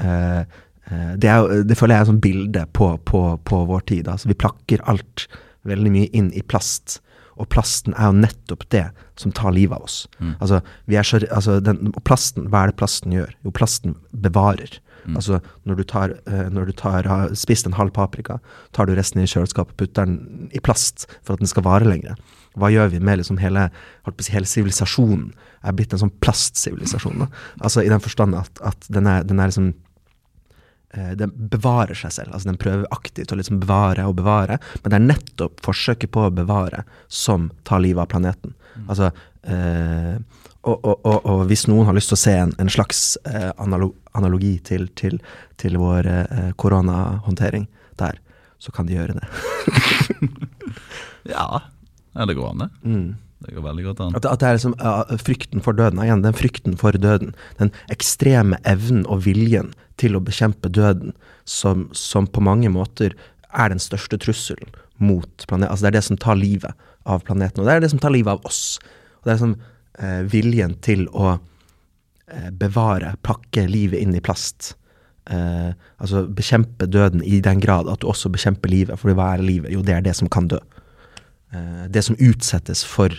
[0.03, 3.87] eh, eh, det, er, det føler jeg er et sånt bilde på, på, på vår
[3.95, 4.11] tid.
[4.11, 5.29] Altså, vi plakker alt
[5.67, 6.99] veldig mye inn i plast.
[7.39, 8.85] Og plasten er jo nettopp det
[9.19, 10.01] som tar livet av oss.
[10.43, 10.59] Altså,
[10.91, 13.31] vi er så, altså den, og plasten, hva er det plasten gjør?
[13.47, 14.79] Jo, plasten bevarer.
[15.15, 18.39] Altså, når du, tar, eh, når du tar, har spist en halv paprika,
[18.75, 21.87] tar du resten i kjøleskapet og putter den i plast for at den skal vare
[21.87, 22.19] lenger.
[22.59, 23.69] Hva gjør vi med liksom hele
[24.05, 25.31] holdt på å si, hele sivilisasjonen?
[25.63, 27.27] Er blitt en sånn plastsivilisasjon.
[27.59, 29.73] Altså I den forstand at, at den, er, den er liksom
[30.89, 32.33] den bevarer seg selv.
[32.33, 36.23] altså Den prøver aktivt å liksom bevare og bevare, men det er nettopp forsøket på
[36.25, 38.55] å bevare som tar livet av planeten.
[38.87, 39.11] Altså,
[39.43, 40.15] eh,
[40.61, 43.51] og, og, og, og hvis noen har lyst til å se en, en slags eh,
[43.61, 45.19] analo analogi til, til,
[45.61, 47.67] til vår eh, koronahåndtering
[48.01, 48.17] der,
[48.59, 49.27] så kan de gjøre det.
[51.29, 51.61] Ja,
[52.15, 52.69] Er det går an, det.
[52.83, 53.09] Mm.
[53.39, 54.15] Det går veldig godt an.
[54.19, 56.01] At, at det er liksom uh, frykten for døden.
[56.03, 57.31] Igjen, den frykten for døden.
[57.59, 61.13] Den ekstreme evnen og viljen til å bekjempe døden,
[61.47, 63.15] som, som på mange måter
[63.49, 65.71] er den største trusselen mot planeten.
[65.71, 68.13] Altså det er det som tar livet av planeten, og det er det som tar
[68.13, 68.77] livet av oss.
[69.19, 74.73] Og det er liksom uh, viljen til å uh, bevare, pakke livet inn i plast.
[75.29, 78.97] Eh, altså bekjempe døden i den grad at du også bekjemper livet.
[78.97, 79.69] For hva er livet?
[79.69, 80.57] Jo, det er det som kan dø.
[81.93, 83.13] Det som utsettes for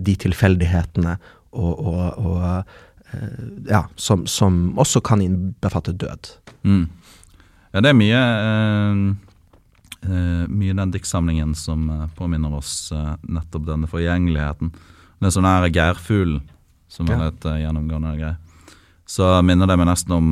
[0.00, 1.16] de tilfeldighetene
[1.52, 2.44] og, og, og
[3.12, 6.30] eh, ja, som, som også kan innbefatte død.
[6.64, 6.86] Mm.
[7.72, 9.02] Ja, det er mye eh,
[10.06, 14.72] eh, Mye i den diktsamlingen som eh, påminner oss eh, nettopp denne forgjengeligheten.
[15.22, 16.40] Det er sånn her Geirfuglen,
[16.90, 17.18] som Ja.
[17.20, 18.36] er et eh, gjennomgående greie.
[19.06, 20.28] Så minner det meg nesten om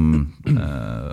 [0.46, 1.12] eh,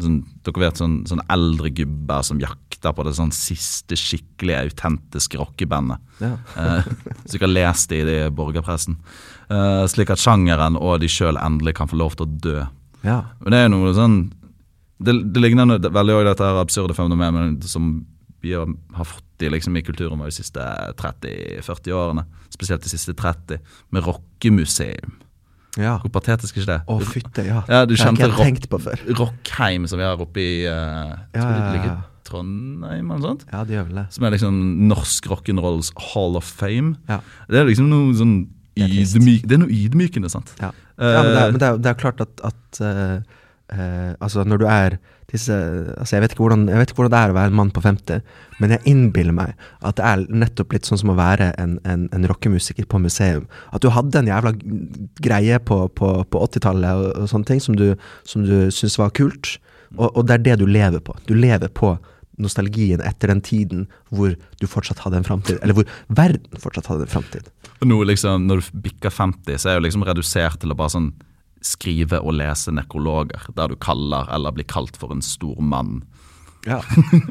[0.00, 5.38] sånn, Dere vet sånn, sånn eldre gubber som jakter på det sånn siste skikkelig autentiske
[5.38, 5.98] rockebandet.
[6.20, 6.32] Ja.
[6.56, 6.82] Eh,
[7.26, 8.96] så har lest det i det borgerpressen.
[9.52, 12.62] Eh, slik at sjangeren og de sjøl endelig kan få lov til å dø.
[13.04, 13.20] ja.
[13.42, 14.32] Men det er noe sånn
[15.02, 18.06] Det, det ligner no- veldig også dette her absurde fenomenet som
[18.40, 20.62] vi har, har fått i, liksom, i kulturen vår de siste
[20.94, 22.22] 30-40 årene.
[22.54, 23.58] Spesielt de siste 30,
[23.90, 25.16] med rockemuseum.
[25.80, 25.96] Ja.
[26.02, 26.80] Hvor patetisk er ikke det?
[26.84, 27.60] Å, fytte, ja.
[27.70, 28.66] Ja, du kjente rock-.
[29.18, 31.46] Rockheim som vi har oppe i uh, Ja,
[31.78, 31.94] ja.
[32.28, 33.46] Trondheim eller noe sånt?
[33.50, 34.06] Ja, det gjør vel det.
[34.14, 34.58] Som er liksom
[34.90, 36.96] norsk rock'n'rolls hall of fame.
[37.08, 37.20] Ja.
[37.50, 38.36] Det er liksom noe sånn
[38.78, 40.54] ydmyk, Det er noe ydmykende, sant?
[40.60, 40.72] Ja.
[41.02, 43.40] Ja, men det er, Eh, men det er, det er klart at, at eh,
[43.72, 44.98] eh, Altså, når du er
[45.32, 45.56] disse
[45.96, 47.82] Altså, jeg vet, hvordan, jeg vet ikke hvordan det er å være en mann på
[47.84, 48.22] 50,
[48.60, 52.06] men jeg innbiller meg at det er nettopp litt sånn som å være en, en,
[52.12, 53.48] en rockemusiker på museum.
[53.72, 54.54] At du hadde en jævla
[55.24, 57.92] greie på, på, på 80-tallet og, og sånne ting som du,
[58.28, 59.56] som du syntes var kult,
[59.96, 61.16] og, og det er det du lever på.
[61.28, 61.96] Du lever på
[62.40, 67.06] nostalgien etter den tiden hvor du fortsatt hadde en framtid, eller hvor verden fortsatt hadde
[67.06, 67.50] en framtid.
[67.82, 71.12] Nå liksom, Når du bikker 50, så er jo liksom redusert til å bare sånn
[71.62, 76.02] skrive og lese nekrologer, der du kaller eller blir kalt for en stor mann.
[76.66, 76.80] Ja.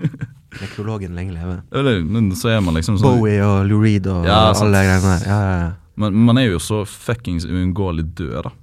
[0.61, 2.01] Nekrologen lenge leve.
[2.03, 5.27] Men så er man liksom sånn Bowie og Lou Reed og Ja, alle greiene der.
[5.27, 5.69] Ja, ja, ja.
[6.01, 8.57] man, man er jo så fuckings uunngåelig død, da.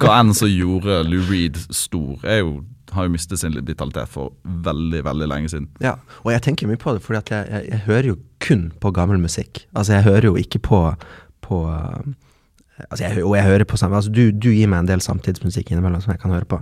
[0.00, 2.54] Hva enn som gjorde Lou Reed stor, er jo,
[2.96, 5.68] har jo mistet sin vitalitet for veldig, veldig lenge siden.
[5.84, 8.92] Ja, og jeg tenker mye på det, at jeg, jeg, jeg hører jo kun på
[8.96, 9.66] gammel musikk.
[9.74, 10.80] Altså, jeg hører jo ikke på,
[11.44, 12.00] på uh,
[12.90, 15.70] Altså, jeg, og jeg hører på samme altså, du, du gir meg en del samtidsmusikk
[15.72, 16.58] innimellom som jeg kan høre på,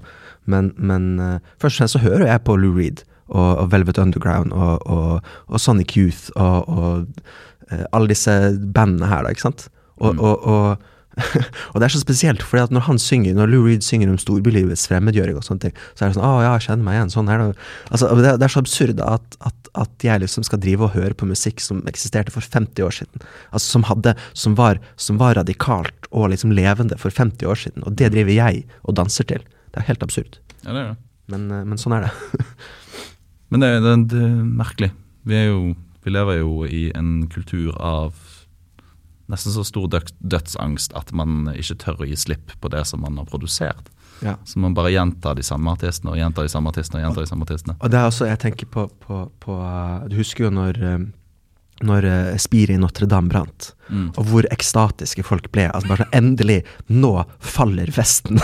[0.46, 3.98] men, men uh, først og fremst så hører jeg på Lou Reed og, og Velvet
[3.98, 8.30] Underground og, og, og Sonic Youth og, uh, alle disse
[8.74, 9.68] bandene her, da, ikke sant?
[9.96, 10.20] Og, Mm.
[10.20, 10.78] og,
[11.72, 14.88] og det er så spesielt, at når han synger Når Lou Reed synger om storbylivets
[14.90, 17.12] fremmedgjøring, og sånne ting, så er det sånn 'Å ja, jeg kjenner meg igjen'.
[17.14, 17.46] Sånn er det.
[17.94, 21.14] Altså, det, det er så absurd at, at, at jeg liksom skal drive og høre
[21.14, 23.22] på musikk som eksisterte for 50 år siden.
[23.52, 27.86] Altså Som, hadde, som, var, som var radikalt og liksom levende for 50 år siden.
[27.86, 29.42] Og det driver jeg og danser til.
[29.70, 30.38] Det er helt absurd.
[30.66, 30.96] Ja, det er det.
[31.30, 32.12] Men, eh, men sånn er det.
[33.54, 34.90] Men det, er- det, det er merkelig.
[35.24, 38.12] Vi, er jo, vi lever jo i en kultur av
[39.32, 43.16] nesten så stor dødsangst at man ikke tør å gi slipp på det som man
[43.20, 43.90] har produsert.
[44.24, 44.36] Ja.
[44.44, 47.00] Så man bare gjentar de samme artistene og gjentar de samme artistene.
[47.00, 47.76] og gjentar de samme artistene.
[47.80, 51.06] Og det er også, jeg tenker på, på, på uh, Du husker jo når, uh,
[51.82, 54.06] når uh, spiret i Notre-Dame brant, Mm.
[54.16, 55.66] og hvor ekstatiske folk ble.
[55.68, 56.62] Altså bare sånn Endelig!
[56.88, 57.10] Nå
[57.44, 58.38] faller Vesten!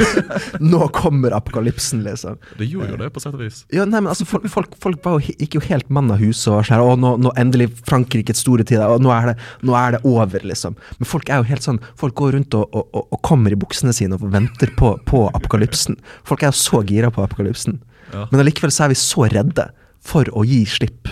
[0.62, 2.36] nå kommer apokalypsen, liksom.
[2.58, 3.64] Det gjorde jo det, på sett og vis.
[3.74, 6.52] Ja, nei, men altså, folk, folk, folk var jo, gikk jo helt mann av huset
[6.52, 9.96] og sånn Å, nå, nå endelig Frankrikes store tid, og nå er, det, nå er
[9.96, 10.78] det over, liksom.
[11.00, 13.58] Men folk er jo helt sånn Folk går rundt og, og, og, og kommer i
[13.58, 15.98] buksene sine og venter på, på apokalypsen.
[16.30, 17.80] Folk er jo så gira på apokalypsen.
[18.14, 18.28] Ja.
[18.30, 19.70] Men allikevel så er vi så redde
[20.06, 21.10] for å gi slipp.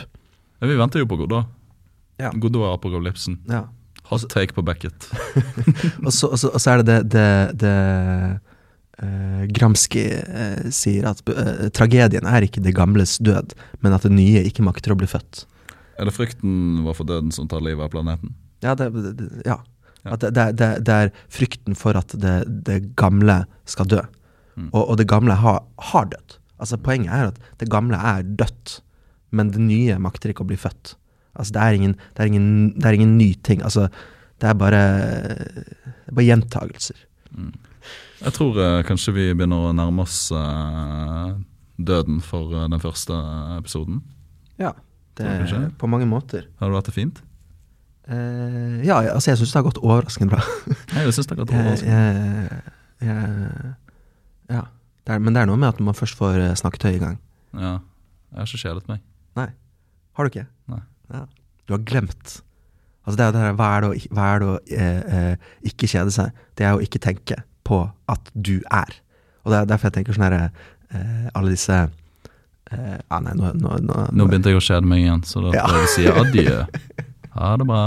[0.65, 1.45] Ja, vi venter jo på Godot.
[2.17, 2.31] Ja.
[2.33, 3.35] Godot er apokalypsen.
[3.51, 3.67] Ja.
[4.09, 5.11] Hot take på Beckett.
[6.07, 7.75] Og så, og så, og så er det det, det, det
[9.05, 13.53] uh, Gramsci uh, sier, at uh, tragedien er ikke det gamles død,
[13.85, 15.45] men at det nye ikke makter å bli født.
[16.01, 18.33] Er det frykten var for døden som tar livet av planeten?
[18.65, 18.89] Ja, det,
[19.45, 19.61] ja.
[20.17, 24.01] Det, er frykten for at det, det gamle skal dø.
[24.71, 25.61] Og, og det gamle har,
[25.93, 26.39] har dødd.
[26.57, 28.79] Altså Poenget er at det gamle er dødt,
[29.35, 30.95] men det nye makter ikke å bli født.
[31.35, 33.63] Altså Det er ingen, det er ingen, det er ingen ny ting.
[33.67, 33.89] Altså
[34.41, 34.83] Det er bare,
[35.35, 36.99] det er bare gjentagelser.
[38.25, 41.35] Jeg tror eh, kanskje vi begynner å nærme oss eh,
[41.77, 43.17] døden for eh, den første
[43.59, 44.03] episoden.
[44.61, 44.73] Ja.
[45.15, 45.69] Det Tror?
[45.79, 46.49] På mange måter.
[46.59, 47.21] Har du hatt det fint?
[48.11, 50.43] Eh, ja, altså jeg syns det har gått overraskende bra.
[50.97, 52.01] Jeg synes det har gått overraskende.
[53.01, 53.75] jeg, jeg,
[54.51, 54.65] ja.
[55.05, 57.17] Det er, men det er noe med at man først får snakket snakketøy i gang.
[57.55, 57.77] Ja.
[58.35, 59.05] Jeg har ikke kjedet meg.
[59.39, 59.49] Nei.
[60.15, 60.47] Har du ikke?
[60.71, 60.83] Nei.
[61.15, 61.25] Ja.
[61.67, 62.41] Du har glemt.
[63.05, 65.51] Altså det er jo det her, Hva er det å, er det å eh, eh,
[65.71, 66.45] ikke kjede seg?
[66.57, 67.83] Det er å ikke tenke på
[68.13, 68.97] at du er.
[69.45, 73.53] Og det er derfor jeg tenker sånn herre eh, Alle disse eh, ah, nei, nå,
[73.61, 76.65] nå, nå, Nå begynte jeg å kjede meg igjen, så da får jeg si adjø.
[77.35, 77.85] Ha det bra.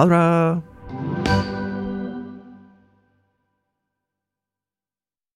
[0.00, 1.75] Ha det bra.